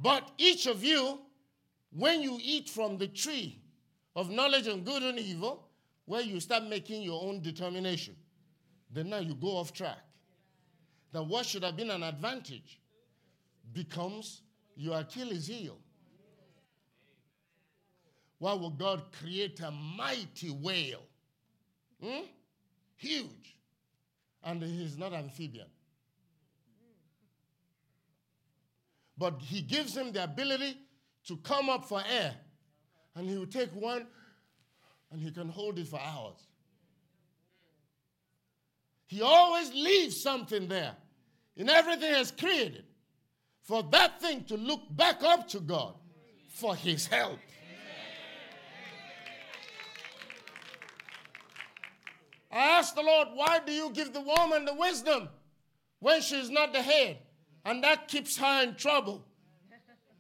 But 0.03 0.31
each 0.39 0.67
of 0.67 0.83
you, 0.83 1.19
when 1.93 2.23
you 2.23 2.39
eat 2.43 2.69
from 2.69 2.97
the 2.97 3.09
tree 3.09 3.61
of 4.17 4.31
knowledge 4.31 4.67
of 4.67 4.85
good 4.85 5.03
and 5.03 5.19
evil, 5.19 5.69
where 6.07 6.23
you 6.23 6.41
start 6.41 6.65
making 6.65 7.03
your 7.03 7.23
own 7.23 7.41
determination, 7.41 8.17
then 8.91 9.11
now 9.11 9.19
you 9.19 9.35
go 9.35 9.57
off 9.57 9.73
track. 9.73 9.99
Then 11.13 11.29
what 11.29 11.47
should 11.47 11.63
have 11.65 11.77
been 11.77 11.91
an 11.91 12.03
advantage 12.03 12.81
becomes 13.73 14.43
your 14.77 14.99
Achilles 15.01 15.47
heel. 15.47 15.79
Why 18.39 18.55
would 18.55 18.79
God 18.79 19.03
create 19.21 19.61
a 19.61 19.71
mighty 19.71 20.49
whale? 20.49 21.03
Hmm? 22.03 22.25
Huge. 22.97 23.57
And 24.43 24.63
he's 24.63 24.97
not 24.97 25.13
amphibian. 25.13 25.67
But 29.21 29.43
he 29.43 29.61
gives 29.61 29.95
him 29.95 30.13
the 30.13 30.25
ability 30.25 30.79
to 31.27 31.37
come 31.37 31.69
up 31.69 31.85
for 31.85 32.03
air. 32.11 32.35
And 33.15 33.29
he 33.29 33.37
will 33.37 33.47
take 33.47 33.71
one 33.73 34.07
and 35.13 35.21
he 35.21 35.31
can 35.31 35.51
hold 35.51 35.79
it 35.79 35.89
for 35.89 36.01
hours. 36.01 36.39
He 39.07 39.21
always 39.21 39.75
leaves 39.75 40.19
something 40.23 40.69
there 40.69 40.97
in 41.55 41.69
everything 41.69 42.15
has 42.15 42.31
created 42.31 42.85
for 43.61 43.83
that 43.93 44.23
thing 44.23 44.45
to 44.45 44.57
look 44.57 44.81
back 44.91 45.23
up 45.23 45.49
to 45.49 45.61
God 45.61 45.97
for 46.49 46.75
his 46.75 47.07
help. 47.07 47.39
I 52.51 52.79
asked 52.79 52.95
the 52.95 53.03
Lord, 53.03 53.29
why 53.35 53.61
do 53.67 53.71
you 53.71 53.91
give 53.91 54.15
the 54.15 54.23
woman 54.23 54.65
the 54.65 54.75
wisdom 54.75 55.29
when 55.99 56.23
she's 56.23 56.49
not 56.49 56.73
the 56.73 56.81
head? 56.81 57.19
And 57.65 57.83
that 57.85 58.09
keeps 58.09 58.37
her 58.39 58.63
in 58.63 58.75
trouble. 58.75 59.25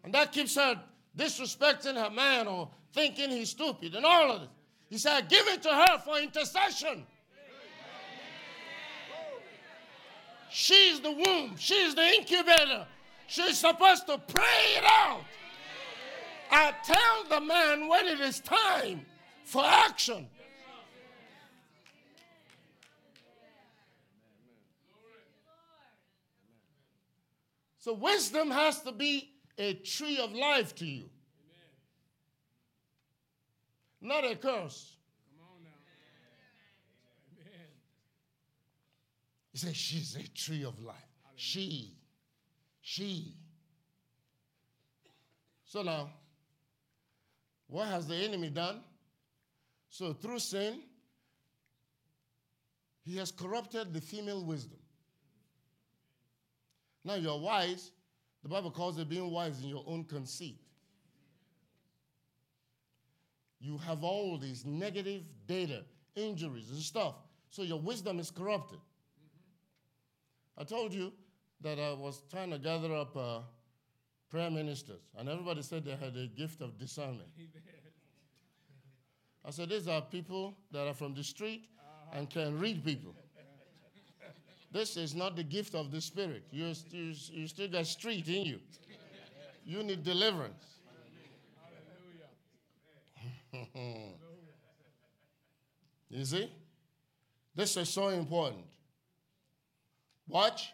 And 0.05 0.15
that 0.15 0.33
keeps 0.33 0.55
her 0.57 0.81
disrespecting 1.17 1.95
her 1.95 2.11
man 2.11 2.47
or 2.47 2.71
thinking 2.93 3.31
he's 3.31 3.51
stupid 3.51 3.95
and 3.95 4.05
all 4.05 4.33
of 4.33 4.43
it. 4.43 4.49
He 4.89 4.99
said, 4.99 5.29
give 5.29 5.47
it 5.49 5.63
to 5.63 5.69
her 5.69 5.99
for 5.99 6.19
intercession. 6.19 7.07
She's 10.51 11.01
the 11.01 11.13
womb, 11.13 11.55
she's 11.57 11.95
the 11.95 12.03
incubator. 12.03 12.87
She's 13.29 13.59
supposed 13.59 14.07
to 14.09 14.19
pray 14.19 14.77
it 14.77 14.85
out. 14.85 15.21
I 16.51 16.75
tell 16.85 17.25
the 17.29 17.47
man 17.47 17.87
when 17.87 18.07
it 18.07 18.19
is 18.19 18.41
time 18.41 19.07
for 19.45 19.65
action. 19.65 20.27
So, 27.81 27.95
wisdom 27.95 28.51
has 28.51 28.83
to 28.83 28.93
be 28.93 29.33
a 29.59 29.75
tree 29.75 30.19
of 30.19 30.33
life 30.33 30.75
to 30.77 30.87
you, 30.87 31.11
not 34.01 34.25
a 34.25 34.37
curse. 34.37 34.97
He 39.53 39.59
said, 39.59 39.77
She's 39.77 40.17
a 40.17 40.29
tree 40.29 40.65
of 40.65 40.81
life. 40.83 40.95
She. 41.37 41.97
She. 42.81 43.35
So 45.65 45.83
now, 45.83 46.11
what 47.67 47.87
has 47.87 48.07
the 48.07 48.17
enemy 48.17 48.51
done? 48.51 48.81
So 49.89 50.13
through 50.13 50.41
sin, 50.41 50.81
he 53.05 53.17
has 53.19 53.33
corrupted 53.33 53.93
the 53.93 54.01
female 54.01 54.45
wisdom. 54.45 54.80
Now 57.05 57.15
you're 57.15 57.39
wise. 57.39 57.93
The 58.43 58.49
Bible 58.49 58.71
calls 58.71 58.99
it 58.99 59.09
being 59.09 59.31
wise 59.31 59.63
in 59.63 59.69
your 59.69 59.85
own 59.87 60.05
conceit. 60.05 60.59
you 63.61 63.77
have 63.79 64.03
all 64.03 64.39
these 64.39 64.65
negative 64.65 65.23
data, 65.47 65.85
injuries, 66.17 66.71
and 66.71 66.81
stuff. 66.81 67.15
So 67.51 67.63
your 67.63 67.79
wisdom 67.79 68.19
is 68.19 68.31
corrupted. 68.31 68.79
I 70.57 70.65
told 70.65 70.95
you 70.95 71.13
that 71.61 71.79
I 71.79 71.93
was 71.93 72.23
trying 72.31 72.51
to 72.51 72.59
gather 72.59 72.95
up 72.95 73.17
uh, 73.17 73.41
prayer 74.31 74.51
ministers, 74.51 75.03
and 75.17 75.29
everybody 75.29 75.63
said 75.63 75.85
they 75.85 75.91
had 75.97 76.17
a 76.17 76.27
gift 76.27 76.63
of 76.63 76.79
discernment. 76.79 77.29
I 79.45 79.51
said, 79.51 79.69
These 79.69 79.89
are 79.89 80.01
people 80.01 80.57
that 80.73 80.87
are 80.87 80.95
from 80.95 81.15
the 81.15 81.25
street 81.25 81.67
and 82.13 82.31
can 82.31 82.59
read 82.59 82.85
people. 82.85 83.15
This 84.73 84.97
is 84.97 85.15
not 85.15 85.37
the 85.37 85.43
gift 85.43 85.75
of 85.75 85.91
the 85.91 86.01
Spirit. 86.01 86.45
You, 86.51 86.73
you, 86.91 87.13
you 87.33 87.49
still 87.49 87.69
got 87.69 87.87
street 87.87 88.29
in 88.29 88.45
you. 88.45 88.61
You 89.65 89.83
need 89.83 90.05
deliverance. 90.05 90.65
you 96.09 96.25
see? 96.25 96.51
This 97.55 97.77
is 97.77 97.89
so 97.89 98.09
important. 98.09 98.65
Watch. 100.29 100.73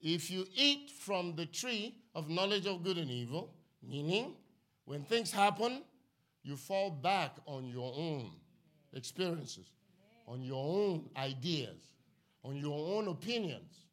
If 0.00 0.30
you 0.30 0.46
eat 0.54 0.90
from 0.90 1.34
the 1.36 1.46
tree 1.46 1.94
of 2.14 2.28
knowledge 2.28 2.66
of 2.66 2.84
good 2.84 2.98
and 2.98 3.10
evil, 3.10 3.54
meaning 3.82 4.34
when 4.84 5.04
things 5.04 5.30
happen, 5.30 5.82
you 6.42 6.56
fall 6.56 6.90
back 6.90 7.36
on 7.46 7.64
your 7.64 7.92
own 7.96 8.30
experiences, 8.92 9.70
on 10.26 10.42
your 10.42 10.64
own 10.64 11.08
ideas, 11.16 11.92
on 12.44 12.56
your 12.56 12.96
own 12.96 13.08
opinions. 13.08 13.86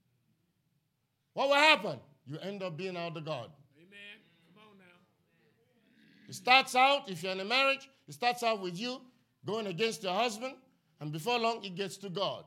What 1.33 1.49
will 1.49 1.55
happen? 1.55 1.99
You 2.25 2.37
end 2.39 2.63
up 2.63 2.77
being 2.77 2.97
out 2.97 3.15
of 3.15 3.25
God. 3.25 3.49
Amen. 3.77 4.19
Come 4.53 4.63
on 4.71 4.77
now. 4.77 6.27
It 6.27 6.35
starts 6.35 6.75
out, 6.75 7.09
if 7.09 7.23
you're 7.23 7.31
in 7.31 7.39
a 7.39 7.45
marriage, 7.45 7.89
it 8.07 8.13
starts 8.13 8.43
out 8.43 8.61
with 8.61 8.77
you 8.77 9.01
going 9.45 9.67
against 9.67 10.03
your 10.03 10.13
husband, 10.13 10.53
and 10.99 11.11
before 11.11 11.39
long, 11.39 11.63
it 11.63 11.75
gets 11.75 11.97
to 11.97 12.09
God. 12.09 12.43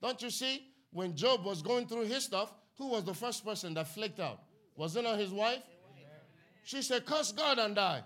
Don't 0.00 0.20
you 0.20 0.30
see? 0.30 0.66
When 0.90 1.14
Job 1.14 1.44
was 1.44 1.62
going 1.62 1.86
through 1.86 2.04
his 2.04 2.24
stuff, 2.24 2.52
who 2.76 2.88
was 2.88 3.04
the 3.04 3.14
first 3.14 3.44
person 3.44 3.72
that 3.74 3.88
flicked 3.88 4.20
out? 4.20 4.40
Wasn't 4.76 5.06
it 5.06 5.08
not 5.08 5.18
his 5.18 5.30
wife? 5.30 5.62
She 6.64 6.82
said, 6.82 7.06
Curse 7.06 7.32
God 7.32 7.58
and 7.58 7.74
die. 7.74 8.02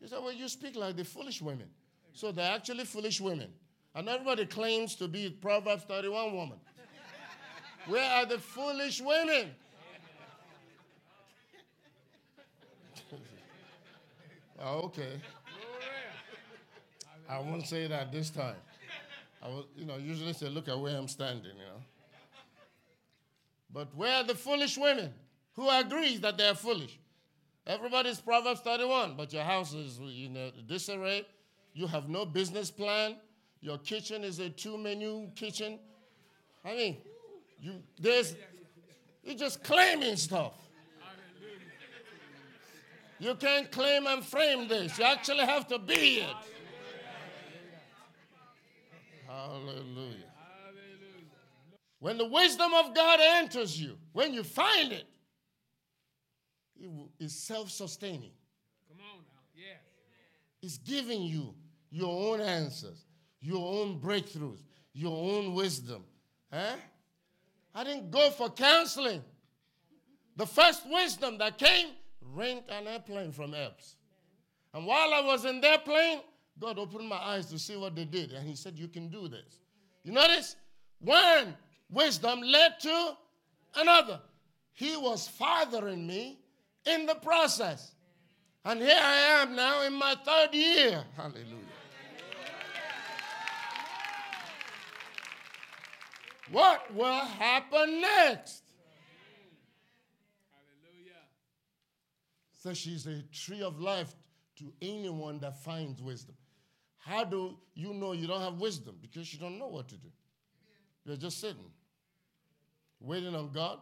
He 0.00 0.08
said, 0.08 0.18
Well, 0.22 0.32
you 0.32 0.48
speak 0.48 0.76
like 0.76 0.96
the 0.96 1.04
foolish 1.04 1.42
women. 1.42 1.68
So 2.12 2.32
they're 2.32 2.54
actually 2.54 2.84
foolish 2.84 3.20
women. 3.20 3.50
And 3.94 4.08
everybody 4.08 4.46
claims 4.46 4.96
to 4.96 5.06
be 5.08 5.30
Proverbs 5.30 5.84
31 5.84 6.34
woman. 6.34 6.58
Where 7.86 8.10
are 8.10 8.26
the 8.26 8.38
foolish 8.38 9.00
women? 9.00 9.54
oh, 14.60 14.78
okay. 14.84 15.20
I 17.28 17.38
won't 17.38 17.66
say 17.66 17.86
that 17.86 18.10
this 18.10 18.30
time. 18.30 18.56
I 19.42 19.48
will, 19.48 19.66
you 19.76 19.84
know, 19.84 19.96
usually 19.96 20.32
say, 20.32 20.48
look 20.48 20.68
at 20.68 20.78
where 20.78 20.96
I'm 20.96 21.08
standing, 21.08 21.52
you 21.52 21.64
know. 21.64 21.82
But 23.72 23.94
where 23.94 24.16
are 24.16 24.24
the 24.24 24.34
foolish 24.34 24.78
women? 24.78 25.12
Who 25.54 25.68
agrees 25.68 26.20
that 26.20 26.38
they're 26.38 26.54
foolish? 26.54 26.98
Everybody's 27.66 28.20
Proverbs 28.20 28.60
31, 28.60 29.16
but 29.16 29.32
your 29.32 29.42
house 29.42 29.72
is 29.72 29.98
know 30.28 30.50
disarray. 30.66 31.26
You 31.72 31.86
have 31.86 32.08
no 32.08 32.24
business 32.24 32.70
plan. 32.70 33.16
Your 33.64 33.78
kitchen 33.78 34.24
is 34.24 34.40
a 34.40 34.50
two-menu 34.50 35.30
kitchen. 35.34 35.78
I 36.66 36.76
mean, 36.76 36.98
you 37.58 37.82
there's 37.98 38.36
you're 39.22 39.38
just 39.38 39.64
claiming 39.64 40.16
stuff. 40.16 40.52
You 43.18 43.34
can't 43.36 43.72
claim 43.72 44.06
and 44.06 44.22
frame 44.22 44.68
this. 44.68 44.98
You 44.98 45.04
actually 45.06 45.46
have 45.46 45.66
to 45.68 45.78
be 45.78 46.18
it. 46.18 46.36
Hallelujah. 49.26 50.30
When 52.00 52.18
the 52.18 52.26
wisdom 52.26 52.74
of 52.74 52.94
God 52.94 53.18
enters 53.22 53.80
you, 53.80 53.96
when 54.12 54.34
you 54.34 54.44
find 54.44 54.92
it, 54.92 55.06
it 56.78 56.90
it's 57.18 57.34
self 57.34 57.70
sustaining. 57.70 58.32
Come 58.90 58.98
on 59.10 59.20
now. 59.20 59.40
Yes. 59.56 59.80
It's 60.60 60.76
giving 60.76 61.22
you 61.22 61.54
your 61.90 62.34
own 62.34 62.42
answers, 62.42 63.03
your 63.44 63.80
own 63.80 64.00
breakthroughs, 64.00 64.62
your 64.94 65.16
own 65.34 65.54
wisdom. 65.54 66.02
Huh? 66.52 66.76
I 67.74 67.84
didn't 67.84 68.10
go 68.10 68.30
for 68.30 68.48
counseling. 68.48 69.22
The 70.36 70.46
first 70.46 70.88
wisdom 70.88 71.38
that 71.38 71.58
came, 71.58 71.88
rent 72.20 72.64
an 72.68 72.86
airplane 72.86 73.32
from 73.32 73.54
Epps. 73.54 73.96
And 74.72 74.86
while 74.86 75.12
I 75.12 75.20
was 75.20 75.44
in 75.44 75.60
their 75.60 75.78
plane, 75.78 76.20
God 76.58 76.78
opened 76.78 77.08
my 77.08 77.16
eyes 77.16 77.46
to 77.46 77.58
see 77.58 77.76
what 77.76 77.94
they 77.94 78.04
did. 78.04 78.32
And 78.32 78.46
He 78.46 78.56
said, 78.56 78.78
You 78.78 78.88
can 78.88 79.08
do 79.08 79.28
this. 79.28 79.60
You 80.02 80.12
notice? 80.12 80.56
One 81.00 81.54
wisdom 81.90 82.40
led 82.40 82.80
to 82.80 83.16
another. 83.76 84.20
He 84.72 84.96
was 84.96 85.28
fathering 85.28 86.06
me 86.06 86.38
in 86.86 87.06
the 87.06 87.14
process. 87.16 87.94
And 88.64 88.80
here 88.80 88.98
I 88.98 89.42
am 89.42 89.54
now 89.54 89.82
in 89.82 89.92
my 89.92 90.16
third 90.24 90.54
year. 90.54 91.04
Hallelujah. 91.16 91.73
What 96.54 96.94
will 96.94 97.18
happen 97.18 98.00
next? 98.00 98.62
Hallelujah. 100.52 101.22
So 102.62 102.72
she's 102.72 103.08
a 103.08 103.22
tree 103.32 103.60
of 103.60 103.80
life 103.80 104.14
to 104.60 104.72
anyone 104.80 105.40
that 105.40 105.60
finds 105.64 106.00
wisdom. 106.00 106.36
How 106.98 107.24
do 107.24 107.56
you 107.74 107.92
know 107.92 108.12
you 108.12 108.28
don't 108.28 108.40
have 108.40 108.60
wisdom? 108.60 108.94
Because 109.02 109.34
you 109.34 109.40
don't 109.40 109.58
know 109.58 109.66
what 109.66 109.88
to 109.88 109.96
do. 109.96 110.06
You're 111.04 111.16
just 111.16 111.40
sitting, 111.40 111.72
waiting 113.00 113.34
on 113.34 113.50
God, 113.50 113.80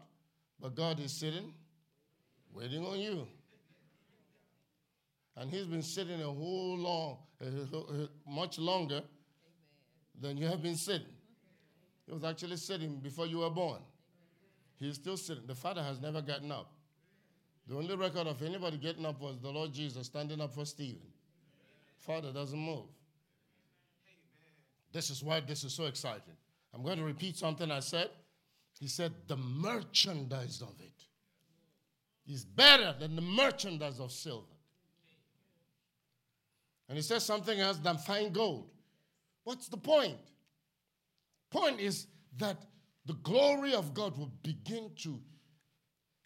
but 0.58 0.74
God 0.74 0.98
is 0.98 1.12
sitting, 1.12 1.52
waiting 2.54 2.86
on 2.86 2.98
you. 2.98 3.28
And 5.36 5.50
He's 5.50 5.66
been 5.66 5.82
sitting 5.82 6.22
a 6.22 6.24
whole 6.24 6.78
long, 6.78 7.18
uh, 7.44 7.76
uh, 7.76 8.06
much 8.26 8.58
longer 8.58 9.02
than 10.18 10.38
you 10.38 10.46
have 10.46 10.62
been 10.62 10.76
sitting. 10.76 11.06
He 12.12 12.14
was 12.14 12.24
actually 12.24 12.58
sitting 12.58 12.96
before 12.96 13.24
you 13.24 13.38
were 13.38 13.48
born. 13.48 13.78
He's 14.78 14.96
still 14.96 15.16
sitting. 15.16 15.46
The 15.46 15.54
Father 15.54 15.82
has 15.82 15.98
never 15.98 16.20
gotten 16.20 16.52
up. 16.52 16.70
The 17.66 17.74
only 17.74 17.96
record 17.96 18.26
of 18.26 18.42
anybody 18.42 18.76
getting 18.76 19.06
up 19.06 19.18
was 19.18 19.38
the 19.40 19.48
Lord 19.48 19.72
Jesus 19.72 20.08
standing 20.08 20.38
up 20.38 20.52
for 20.52 20.66
Stephen. 20.66 21.00
Father 22.00 22.30
doesn't 22.30 22.58
move. 22.58 22.84
This 24.92 25.08
is 25.08 25.22
why 25.22 25.40
this 25.40 25.64
is 25.64 25.72
so 25.72 25.86
exciting. 25.86 26.34
I'm 26.74 26.82
going 26.82 26.98
to 26.98 27.04
repeat 27.04 27.38
something 27.38 27.70
I 27.70 27.80
said. 27.80 28.10
He 28.78 28.88
said, 28.88 29.14
The 29.26 29.38
merchandise 29.38 30.60
of 30.60 30.74
it 30.80 31.06
is 32.30 32.44
better 32.44 32.94
than 33.00 33.16
the 33.16 33.22
merchandise 33.22 34.00
of 34.00 34.12
silver. 34.12 34.44
And 36.90 36.98
he 36.98 37.02
says 37.02 37.24
something 37.24 37.58
else 37.58 37.78
than 37.78 37.96
fine 37.96 38.34
gold. 38.34 38.68
What's 39.44 39.68
the 39.68 39.78
point? 39.78 40.18
Point 41.52 41.80
is 41.80 42.06
that 42.38 42.56
the 43.04 43.14
glory 43.14 43.74
of 43.74 43.92
God 43.92 44.16
will 44.16 44.32
begin 44.42 44.90
to, 45.02 45.20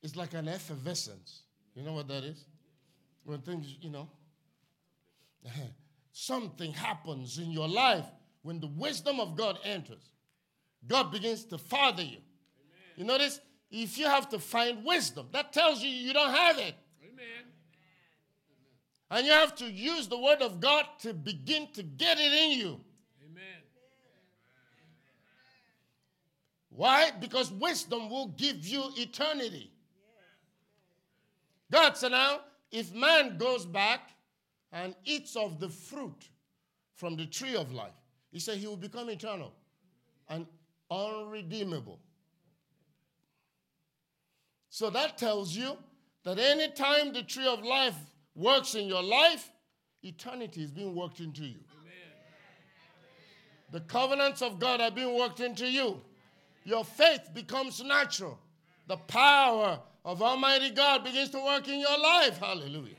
it's 0.02 0.14
like 0.14 0.34
an 0.34 0.48
effervescence. 0.48 1.42
You 1.74 1.82
know 1.82 1.92
what 1.92 2.08
that 2.08 2.22
is? 2.22 2.44
When 3.24 3.40
things, 3.40 3.76
you 3.80 3.90
know, 3.90 4.08
something 6.12 6.72
happens 6.72 7.38
in 7.38 7.50
your 7.50 7.68
life 7.68 8.06
when 8.42 8.60
the 8.60 8.68
wisdom 8.68 9.18
of 9.18 9.36
God 9.36 9.58
enters. 9.64 10.10
God 10.86 11.10
begins 11.10 11.44
to 11.46 11.58
father 11.58 12.02
you. 12.02 12.18
You 12.96 13.04
notice? 13.04 13.40
If 13.70 13.98
you 13.98 14.06
have 14.06 14.28
to 14.28 14.38
find 14.38 14.84
wisdom, 14.84 15.26
that 15.32 15.52
tells 15.52 15.82
you 15.82 15.90
you 15.90 16.12
don't 16.12 16.32
have 16.32 16.56
it. 16.58 16.74
Amen. 17.02 17.44
And 19.10 19.26
you 19.26 19.32
have 19.32 19.56
to 19.56 19.64
use 19.64 20.06
the 20.06 20.18
word 20.18 20.40
of 20.40 20.60
God 20.60 20.86
to 21.00 21.12
begin 21.12 21.68
to 21.74 21.82
get 21.82 22.18
it 22.18 22.32
in 22.32 22.58
you. 22.58 22.80
Amen. 23.24 23.62
Why? 26.76 27.10
Because 27.18 27.50
wisdom 27.50 28.10
will 28.10 28.28
give 28.36 28.66
you 28.66 28.84
eternity. 28.96 29.72
God 31.72 31.96
said, 31.96 32.12
now, 32.12 32.40
if 32.70 32.94
man 32.94 33.38
goes 33.38 33.64
back 33.64 34.10
and 34.72 34.94
eats 35.06 35.36
of 35.36 35.58
the 35.58 35.70
fruit 35.70 36.28
from 36.94 37.16
the 37.16 37.24
tree 37.24 37.56
of 37.56 37.72
life, 37.72 37.94
he 38.30 38.38
said 38.38 38.58
he 38.58 38.66
will 38.66 38.76
become 38.76 39.08
eternal 39.08 39.54
and 40.28 40.46
unredeemable. 40.90 41.98
So 44.68 44.90
that 44.90 45.16
tells 45.16 45.56
you 45.56 45.78
that 46.24 46.38
anytime 46.38 47.14
the 47.14 47.22
tree 47.22 47.46
of 47.46 47.64
life 47.64 47.96
works 48.34 48.74
in 48.74 48.86
your 48.86 49.02
life, 49.02 49.50
eternity 50.02 50.62
is 50.62 50.70
being 50.70 50.94
worked 50.94 51.20
into 51.20 51.44
you. 51.46 51.60
The 53.72 53.80
covenants 53.80 54.42
of 54.42 54.58
God 54.58 54.82
are 54.82 54.90
being 54.90 55.16
worked 55.18 55.40
into 55.40 55.66
you. 55.66 56.02
Your 56.66 56.84
faith 56.84 57.30
becomes 57.32 57.80
natural. 57.80 58.40
The 58.88 58.96
power 58.96 59.78
of 60.04 60.20
Almighty 60.20 60.70
God 60.70 61.04
begins 61.04 61.30
to 61.30 61.38
work 61.38 61.68
in 61.68 61.78
your 61.78 61.96
life. 61.96 62.38
Hallelujah. 62.38 62.96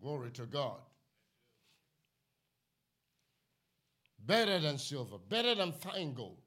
Glory 0.00 0.30
to 0.30 0.46
God. 0.46 0.80
Better 4.24 4.58
than 4.58 4.78
silver, 4.78 5.18
better 5.28 5.54
than 5.54 5.72
fine 5.72 6.14
gold. 6.14 6.38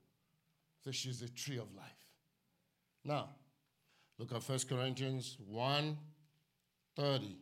This 0.83 1.05
is 1.05 1.19
the 1.19 1.29
tree 1.29 1.57
of 1.57 1.71
life. 1.75 1.85
Now, 3.03 3.29
look 4.17 4.33
at 4.33 4.41
1 4.41 4.59
Corinthians 4.67 5.37
1 5.47 5.95
30. 6.95 7.37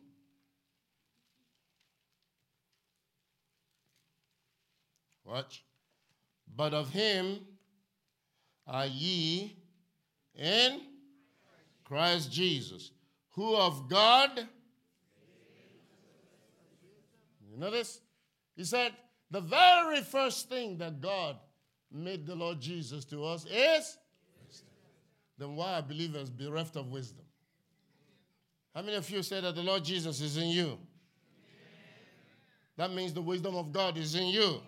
Watch. 5.24 5.64
But 6.56 6.72
of 6.74 6.90
him 6.90 7.40
are 8.66 8.86
ye 8.86 9.56
in 10.34 10.80
Christ 11.84 12.32
Jesus, 12.32 12.92
who 13.30 13.56
of 13.56 13.88
God. 13.88 14.48
You 17.50 17.58
notice? 17.58 18.00
He 18.56 18.64
said, 18.64 18.92
the 19.30 19.40
very 19.40 20.00
first 20.00 20.48
thing 20.48 20.78
that 20.78 21.00
God 21.00 21.36
made 21.90 22.26
the 22.26 22.34
Lord 22.34 22.60
Jesus 22.60 23.04
to 23.06 23.24
us 23.24 23.44
is 23.46 23.98
wisdom. 24.46 24.68
Then 25.38 25.56
why 25.56 25.74
are 25.74 25.82
believers 25.82 26.30
bereft 26.30 26.76
of 26.76 26.90
wisdom? 26.90 27.24
How 28.74 28.82
many 28.82 28.96
of 28.96 29.08
you 29.10 29.22
say 29.22 29.40
that 29.40 29.54
the 29.54 29.62
Lord 29.62 29.84
Jesus 29.84 30.20
is 30.20 30.36
in 30.36 30.48
you? 30.48 30.78
That 32.76 32.92
means 32.92 33.12
the 33.12 33.22
wisdom 33.22 33.54
of 33.54 33.72
God 33.72 33.96
is 33.96 34.14
in 34.16 34.26
you. 34.26 34.60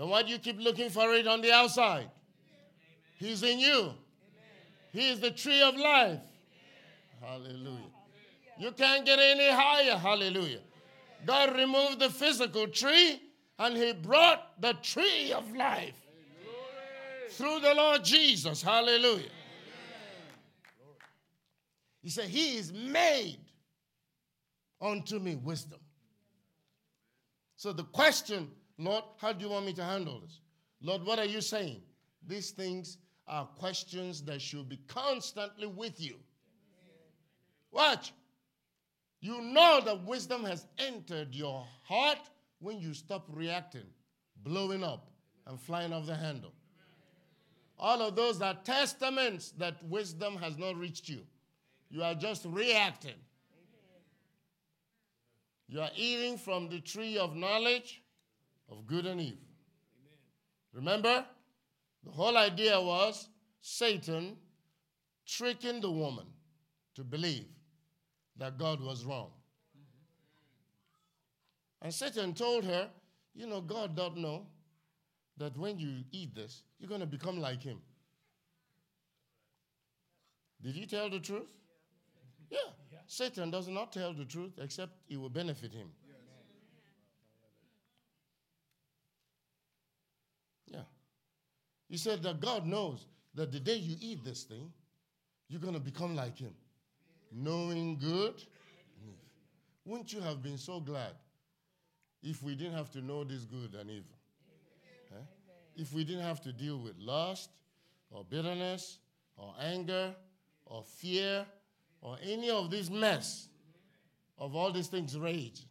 Then 0.00 0.08
why 0.08 0.22
do 0.22 0.30
you 0.30 0.38
keep 0.38 0.58
looking 0.58 0.88
for 0.88 1.12
it 1.12 1.26
on 1.26 1.42
the 1.42 1.52
outside? 1.52 2.08
He's 3.18 3.42
in 3.42 3.58
you. 3.58 3.92
He 4.94 5.10
is 5.10 5.20
the 5.20 5.30
tree 5.30 5.60
of 5.60 5.76
life. 5.76 6.20
Hallelujah. 7.20 7.90
You 8.58 8.72
can't 8.72 9.04
get 9.04 9.18
any 9.18 9.50
higher. 9.50 9.98
Hallelujah. 9.98 10.60
God 11.26 11.54
removed 11.54 11.98
the 11.98 12.08
physical 12.08 12.66
tree 12.66 13.20
and 13.58 13.76
he 13.76 13.92
brought 13.92 14.58
the 14.62 14.72
tree 14.82 15.34
of 15.34 15.54
life 15.54 16.00
through 17.32 17.60
the 17.60 17.74
Lord 17.74 18.02
Jesus. 18.02 18.62
Hallelujah. 18.62 19.28
He 22.02 22.08
said, 22.08 22.24
He 22.24 22.56
is 22.56 22.72
made 22.72 23.40
unto 24.80 25.18
me 25.18 25.34
wisdom. 25.36 25.80
So 27.56 27.74
the 27.74 27.84
question, 27.84 28.50
Lord, 28.80 29.04
how 29.18 29.34
do 29.34 29.44
you 29.44 29.50
want 29.50 29.66
me 29.66 29.74
to 29.74 29.84
handle 29.84 30.20
this? 30.20 30.40
Lord, 30.80 31.04
what 31.04 31.18
are 31.18 31.26
you 31.26 31.42
saying? 31.42 31.82
These 32.26 32.52
things 32.52 32.96
are 33.28 33.44
questions 33.44 34.22
that 34.22 34.40
should 34.40 34.70
be 34.70 34.78
constantly 34.88 35.66
with 35.66 36.00
you. 36.00 36.16
Watch. 37.70 38.14
You 39.20 39.42
know 39.42 39.82
that 39.84 40.02
wisdom 40.04 40.44
has 40.44 40.66
entered 40.78 41.34
your 41.34 41.66
heart 41.82 42.20
when 42.58 42.80
you 42.80 42.94
stop 42.94 43.26
reacting, 43.28 43.86
blowing 44.42 44.82
up, 44.82 45.10
and 45.46 45.60
flying 45.60 45.92
off 45.92 46.06
the 46.06 46.16
handle. 46.16 46.54
All 47.78 48.00
of 48.00 48.16
those 48.16 48.40
are 48.40 48.54
testaments 48.64 49.50
that 49.58 49.74
wisdom 49.84 50.36
has 50.36 50.56
not 50.56 50.76
reached 50.76 51.06
you. 51.06 51.20
You 51.90 52.02
are 52.02 52.14
just 52.14 52.46
reacting. 52.46 53.20
You 55.68 55.82
are 55.82 55.90
eating 55.94 56.38
from 56.38 56.70
the 56.70 56.80
tree 56.80 57.18
of 57.18 57.36
knowledge 57.36 58.02
of 58.70 58.86
good 58.86 59.06
and 59.06 59.20
evil. 59.20 59.38
Remember, 60.72 61.24
the 62.04 62.10
whole 62.10 62.36
idea 62.36 62.80
was 62.80 63.28
Satan 63.60 64.36
tricking 65.26 65.80
the 65.80 65.90
woman 65.90 66.26
to 66.94 67.04
believe 67.04 67.46
that 68.36 68.58
God 68.58 68.80
was 68.80 69.04
wrong. 69.04 69.30
And 71.82 71.92
Satan 71.92 72.34
told 72.34 72.64
her, 72.64 72.88
You 73.34 73.46
know, 73.46 73.60
God 73.60 73.96
don't 73.96 74.18
know 74.18 74.46
that 75.38 75.56
when 75.56 75.78
you 75.78 76.04
eat 76.12 76.34
this, 76.34 76.62
you're 76.78 76.88
going 76.88 77.00
to 77.00 77.06
become 77.06 77.40
like 77.40 77.62
him. 77.62 77.78
Did 80.62 80.74
he 80.74 80.86
tell 80.86 81.08
the 81.08 81.20
truth? 81.20 81.50
Yeah. 82.50 82.58
Satan 83.06 83.50
does 83.50 83.66
not 83.66 83.92
tell 83.92 84.12
the 84.12 84.24
truth 84.24 84.52
except 84.60 84.92
it 85.08 85.16
will 85.16 85.30
benefit 85.30 85.72
him. 85.72 85.88
Yeah. 90.66 90.82
He 91.90 91.96
said 91.96 92.22
that 92.22 92.40
God 92.40 92.66
knows 92.66 93.04
that 93.34 93.50
the 93.50 93.58
day 93.58 93.74
you 93.74 93.96
eat 94.00 94.24
this 94.24 94.44
thing, 94.44 94.72
you're 95.48 95.60
going 95.60 95.74
to 95.74 95.80
become 95.80 96.14
like 96.14 96.38
him, 96.38 96.54
knowing 97.32 97.98
good. 97.98 98.34
Wouldn't 99.84 100.12
you 100.12 100.20
have 100.20 100.40
been 100.40 100.56
so 100.56 100.78
glad 100.78 101.14
if 102.22 102.44
we 102.44 102.54
didn't 102.54 102.74
have 102.74 102.92
to 102.92 103.02
know 103.02 103.24
this 103.24 103.44
good 103.44 103.74
and 103.74 103.90
evil? 103.90 104.16
Eh? 105.12 105.22
If 105.74 105.92
we 105.92 106.04
didn't 106.04 106.22
have 106.22 106.40
to 106.42 106.52
deal 106.52 106.78
with 106.78 106.94
lust 106.96 107.50
or 108.10 108.24
bitterness 108.24 108.98
or 109.36 109.52
anger 109.60 110.14
or 110.66 110.84
fear 110.84 111.44
or 112.02 112.18
any 112.22 112.50
of 112.50 112.70
this 112.70 112.88
mess 112.88 113.48
of 114.38 114.54
all 114.54 114.70
these 114.70 114.86
things 114.86 115.18
rage. 115.18 115.62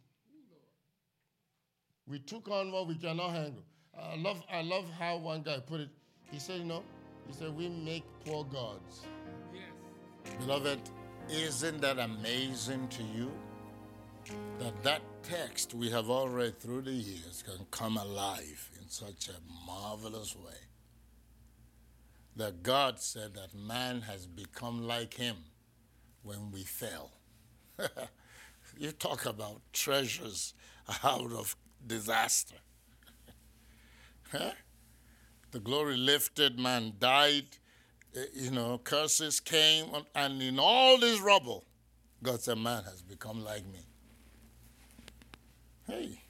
We 2.06 2.18
took 2.18 2.50
on 2.50 2.72
what 2.72 2.88
we 2.88 2.96
cannot 2.96 3.30
handle. 3.30 3.64
I 3.98 4.16
love, 4.16 4.42
I 4.52 4.60
love 4.62 4.84
how 4.98 5.16
one 5.16 5.42
guy 5.42 5.58
put 5.60 5.80
it. 5.80 5.88
He 6.30 6.38
said, 6.38 6.64
No. 6.66 6.82
he 7.26 7.32
said, 7.32 7.56
we 7.56 7.68
make 7.68 8.04
poor 8.24 8.44
gods. 8.44 9.02
Yes. 9.52 10.34
Beloved, 10.38 10.80
isn't 11.28 11.80
that 11.80 11.98
amazing 11.98 12.88
to 12.88 13.02
you? 13.02 13.30
That 14.58 14.82
that 14.84 15.02
text 15.22 15.74
we 15.74 15.90
have 15.90 16.08
all 16.10 16.28
read 16.28 16.60
through 16.60 16.82
the 16.82 16.92
years 16.92 17.42
can 17.42 17.66
come 17.70 17.96
alive 17.96 18.70
in 18.80 18.88
such 18.88 19.28
a 19.28 19.66
marvelous 19.66 20.36
way. 20.36 20.68
That 22.36 22.62
God 22.62 23.00
said 23.00 23.34
that 23.34 23.54
man 23.54 24.02
has 24.02 24.26
become 24.26 24.86
like 24.86 25.14
him 25.14 25.36
when 26.22 26.50
we 26.52 26.62
fell. 26.62 27.10
you 28.78 28.92
talk 28.92 29.26
about 29.26 29.62
treasures 29.72 30.54
out 31.02 31.32
of 31.32 31.56
disaster. 31.86 32.56
Huh? 34.32 34.52
The 35.52 35.60
glory 35.60 35.96
lifted, 35.96 36.58
man 36.58 36.94
died, 36.98 37.46
eh, 38.16 38.24
you 38.34 38.50
know, 38.50 38.78
curses 38.78 39.40
came, 39.40 39.86
and 40.14 40.40
in 40.40 40.58
all 40.60 40.98
this 40.98 41.20
rubble, 41.20 41.64
God 42.22 42.40
said, 42.40 42.58
Man 42.58 42.84
has 42.84 43.02
become 43.02 43.44
like 43.44 43.66
me. 43.66 43.86
Hey, 45.86 46.22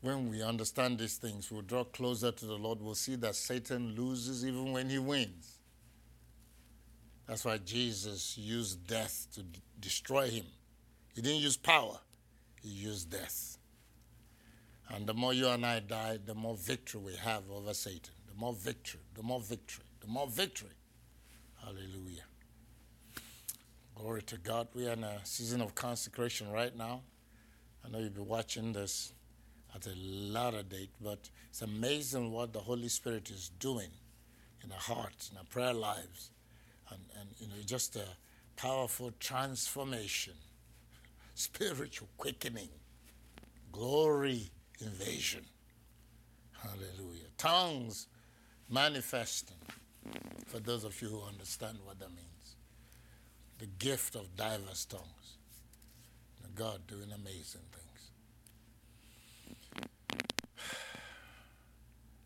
when 0.00 0.30
we 0.30 0.42
understand 0.42 0.98
these 0.98 1.16
things, 1.16 1.50
we'll 1.50 1.62
draw 1.62 1.84
closer 1.84 2.30
to 2.30 2.46
the 2.46 2.54
Lord. 2.54 2.80
We'll 2.80 2.94
see 2.94 3.16
that 3.16 3.34
Satan 3.34 3.94
loses 3.96 4.46
even 4.46 4.72
when 4.72 4.88
he 4.88 4.98
wins. 4.98 5.58
That's 7.26 7.44
why 7.44 7.58
Jesus 7.58 8.36
used 8.38 8.86
death 8.86 9.26
to 9.34 9.42
d- 9.42 9.60
destroy 9.78 10.28
him. 10.28 10.46
He 11.14 11.22
didn't 11.22 11.40
use 11.40 11.56
power, 11.56 11.98
he 12.62 12.68
used 12.68 13.10
death. 13.10 13.58
And 14.88 15.06
the 15.06 15.14
more 15.14 15.32
you 15.32 15.48
and 15.48 15.64
I 15.64 15.80
die, 15.80 16.18
the 16.24 16.34
more 16.34 16.56
victory 16.56 17.00
we 17.00 17.14
have 17.16 17.42
over 17.50 17.72
Satan. 17.74 18.14
The 18.30 18.36
more 18.36 18.54
victory, 18.54 19.00
the 19.14 19.22
more 19.22 19.40
victory, 19.40 19.84
the 20.00 20.06
more 20.06 20.26
victory. 20.26 20.70
Hallelujah. 21.62 22.24
Glory 23.94 24.22
to 24.22 24.38
God. 24.38 24.68
We 24.74 24.88
are 24.88 24.92
in 24.92 25.04
a 25.04 25.20
season 25.24 25.60
of 25.60 25.74
consecration 25.74 26.50
right 26.50 26.74
now. 26.74 27.02
I 27.84 27.90
know 27.90 27.98
you'll 27.98 28.10
be 28.10 28.20
watching 28.20 28.72
this 28.72 29.12
at 29.74 29.86
a 29.86 29.94
later 29.94 30.62
date, 30.62 30.90
but 31.00 31.28
it's 31.48 31.62
amazing 31.62 32.32
what 32.32 32.52
the 32.52 32.60
Holy 32.60 32.88
Spirit 32.88 33.30
is 33.30 33.50
doing 33.58 33.90
in 34.64 34.72
our 34.72 34.78
hearts, 34.78 35.30
in 35.30 35.38
our 35.38 35.44
prayer 35.44 35.74
lives, 35.74 36.30
and, 36.90 37.00
and 37.18 37.28
you 37.38 37.48
know, 37.48 37.54
just 37.66 37.96
a 37.96 38.04
powerful 38.56 39.12
transformation, 39.20 40.34
spiritual 41.34 42.08
quickening, 42.16 42.68
glory 43.72 44.50
invasion. 44.80 45.44
Hallelujah. 46.62 47.28
Tongues 47.38 48.06
manifesting, 48.70 49.56
for 50.46 50.60
those 50.60 50.84
of 50.84 51.00
you 51.02 51.08
who 51.08 51.22
understand 51.22 51.78
what 51.84 51.98
that 51.98 52.10
means. 52.10 52.56
The 53.58 53.66
gift 53.66 54.14
of 54.14 54.36
diverse 54.36 54.84
tongues. 54.86 55.20
God 56.60 56.86
doing 56.86 57.10
amazing 57.14 57.62
things. 57.72 58.10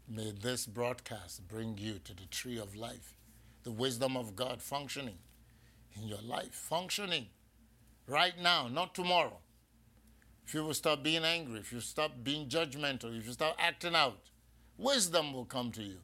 May 0.09 0.33
this 0.33 0.66
broadcast 0.66 1.46
bring 1.46 1.78
you 1.78 2.00
to 2.04 2.14
the 2.14 2.26
tree 2.26 2.59
of 2.59 2.74
life, 2.74 3.14
the 3.62 3.70
wisdom 3.70 4.16
of 4.16 4.35
God 4.35 4.61
functioning 4.61 5.18
in 5.96 6.09
your 6.09 6.20
life, 6.20 6.52
functioning 6.52 7.26
right 8.09 8.35
now, 8.42 8.66
not 8.66 8.92
tomorrow. 8.92 9.38
If 10.44 10.52
you 10.52 10.64
will 10.64 10.74
stop 10.74 11.04
being 11.04 11.24
angry, 11.24 11.61
if 11.61 11.72
you 11.72 11.78
stop 11.78 12.12
being 12.24 12.48
judgmental, 12.48 13.16
if 13.16 13.24
you 13.26 13.33
stop 13.35 13.54
acting 13.61 13.94
out, 13.94 14.18
wisdom 14.76 15.33
will 15.33 15.44
come 15.44 15.70
to 15.70 15.83
you. 15.83 15.98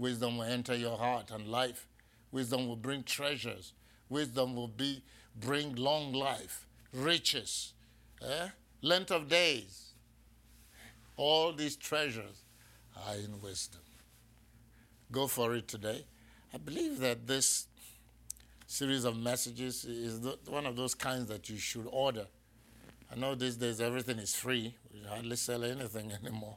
Wisdom 0.00 0.38
will 0.38 0.44
enter 0.44 0.74
your 0.74 0.96
heart 0.96 1.30
and 1.30 1.46
life. 1.46 1.86
Wisdom 2.32 2.66
will 2.66 2.76
bring 2.76 3.02
treasures. 3.02 3.74
Wisdom 4.08 4.56
will 4.56 4.68
be 4.68 5.02
bring 5.36 5.74
long 5.74 6.12
life. 6.12 6.66
riches, 6.92 7.74
eh? 8.26 8.48
length 8.82 9.12
of 9.12 9.28
days. 9.28 9.92
All 11.16 11.52
these 11.52 11.76
treasures 11.76 12.44
are 12.96 13.14
in 13.14 13.40
wisdom. 13.42 13.82
Go 15.12 15.26
for 15.26 15.54
it 15.54 15.68
today. 15.68 16.04
I 16.54 16.56
believe 16.56 16.98
that 17.00 17.26
this 17.26 17.66
series 18.66 19.04
of 19.04 19.16
messages 19.16 19.84
is 19.84 20.26
one 20.46 20.64
of 20.64 20.76
those 20.76 20.94
kinds 20.94 21.26
that 21.26 21.48
you 21.50 21.58
should 21.58 21.86
order. 21.92 22.26
I 23.12 23.16
know 23.16 23.34
these 23.34 23.56
days 23.56 23.80
everything 23.80 24.18
is 24.18 24.34
free. 24.34 24.74
We 24.92 25.06
hardly 25.06 25.36
sell 25.36 25.62
anything 25.62 26.10
anymore. 26.24 26.56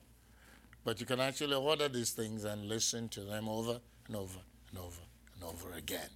But 0.84 1.00
you 1.00 1.06
can 1.06 1.20
actually 1.20 1.56
order 1.56 1.88
these 1.88 2.12
things 2.12 2.44
and 2.44 2.68
listen 2.68 3.10
to 3.10 3.22
them 3.22 3.48
over 3.48 3.80
and 4.08 4.16
over 4.16 4.40
and 4.70 4.80
over 4.80 5.02
and 5.36 5.44
over 5.44 5.74
again. 5.78 6.10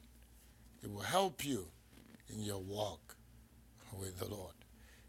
It 0.84 0.92
will 0.92 1.02
help 1.02 1.46
you 1.46 1.68
in 2.30 2.42
your 2.42 2.60
walk 2.60 3.16
with 3.98 4.20
the 4.20 4.28
Lord. 4.28 4.54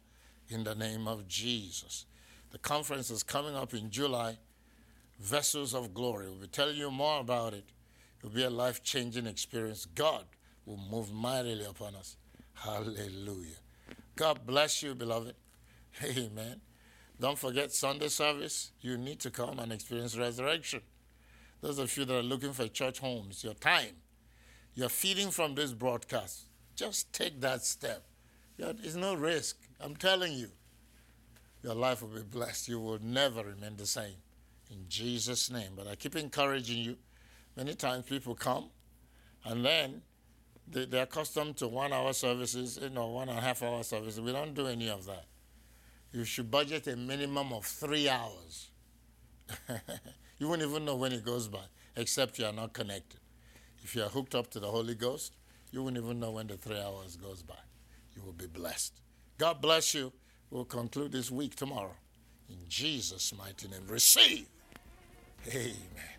in 0.50 0.64
the 0.64 0.76
name 0.76 1.08
of 1.08 1.28
Jesus. 1.28 2.06
The 2.52 2.58
conference 2.58 3.10
is 3.10 3.24
coming 3.24 3.56
up 3.56 3.74
in 3.74 3.90
July. 3.90 4.38
Vessels 5.20 5.74
of 5.74 5.94
Glory. 5.94 6.28
We'll 6.28 6.40
be 6.40 6.48
telling 6.48 6.78
you 6.78 6.90
more 6.92 7.20
about 7.20 7.54
it. 7.54 7.66
It'll 8.20 8.34
be 8.34 8.44
a 8.44 8.50
life 8.50 8.82
changing 8.84 9.28
experience. 9.28 9.86
God 9.86 10.26
will 10.70 10.78
move 10.78 11.12
mightily 11.12 11.66
upon 11.66 11.96
us. 11.96 12.16
Hallelujah. 12.54 13.58
God 14.16 14.46
bless 14.46 14.84
you, 14.84 14.94
beloved. 14.94 15.34
Amen. 16.04 16.62
Don't 17.20 17.38
forget 17.38 17.74
Sunday 17.74 18.08
service. 18.08 18.72
You 18.80 18.98
need 18.98 19.20
to 19.22 19.32
come 19.32 19.58
and 19.60 19.74
experience 19.74 20.16
resurrection. 20.16 20.82
Those 21.62 21.80
of 21.80 21.96
you 21.98 22.06
that 22.06 22.16
are 22.16 22.24
looking 22.24 22.54
for 22.54 22.68
church 22.68 23.00
homes, 23.00 23.44
your 23.44 23.56
time, 23.56 23.96
you're 24.76 24.90
feeding 24.90 25.32
from 25.32 25.56
this 25.56 25.74
broadcast. 25.74 26.46
Just 26.76 27.12
take 27.12 27.42
that 27.42 27.66
step. 27.66 28.04
There's 28.58 28.96
no 28.96 29.16
risk. 29.16 29.58
I'm 29.82 29.96
telling 29.96 30.34
you. 30.34 30.50
Your 31.64 31.76
life 31.76 32.02
will 32.02 32.10
be 32.10 32.22
blessed. 32.22 32.70
You 32.70 32.80
will 32.80 33.00
never 33.02 33.44
remain 33.44 33.76
the 33.76 33.88
same. 33.88 34.16
In 34.72 34.86
Jesus' 34.88 35.50
name. 35.50 35.72
But 35.76 35.88
I 35.88 35.96
keep 35.96 36.16
encouraging 36.16 36.78
you. 36.78 36.98
Many 37.58 37.74
times 37.74 38.06
people 38.06 38.36
come 38.36 38.70
and 39.44 39.66
then 39.66 40.02
they, 40.72 40.86
they're 40.86 41.04
accustomed 41.04 41.58
to 41.58 41.68
one 41.68 41.92
hour 41.94 42.14
services, 42.14 42.80
you 42.82 42.90
know, 42.90 43.08
one 43.08 43.30
and 43.30 43.38
a 43.38 43.42
half 43.42 43.64
hour 43.64 43.84
services. 43.84 44.22
We 44.22 44.32
don't 44.32 44.54
do 44.54 44.68
any 44.68 44.90
of 44.90 45.06
that. 45.06 45.26
You 46.12 46.24
should 46.24 46.50
budget 46.50 46.88
a 46.88 46.96
minimum 46.96 47.54
of 47.54 47.66
three 47.66 48.10
hours. 48.10 48.70
you 50.40 50.48
won't 50.48 50.62
even 50.62 50.86
know 50.86 50.96
when 50.96 51.12
it 51.12 51.24
goes 51.24 51.48
by, 51.48 51.64
except 51.96 52.40
you 52.40 52.46
are 52.46 52.54
not 52.54 52.74
connected. 52.74 53.20
If 53.84 53.96
you 53.96 54.04
are 54.04 54.10
hooked 54.10 54.36
up 54.36 54.50
to 54.52 54.60
the 54.60 54.68
Holy 54.68 54.96
Ghost, 54.96 55.34
you 55.72 55.84
won't 55.84 55.98
even 55.98 56.20
know 56.20 56.32
when 56.32 56.48
the 56.48 56.58
three 56.58 56.80
hours 56.80 57.16
goes 57.16 57.42
by. 57.42 57.56
You 58.16 58.24
will 58.24 58.34
be 58.34 58.48
blessed. 58.48 59.02
God 59.38 59.62
bless 59.62 59.94
you. 59.94 60.12
We'll 60.50 60.66
conclude 60.66 61.12
this 61.12 61.32
week 61.32 61.56
tomorrow. 61.56 61.96
In 62.50 62.58
Jesus' 62.68 63.34
mighty 63.38 63.68
name, 63.68 63.86
receive. 63.88 64.48
Amen. 65.48 66.19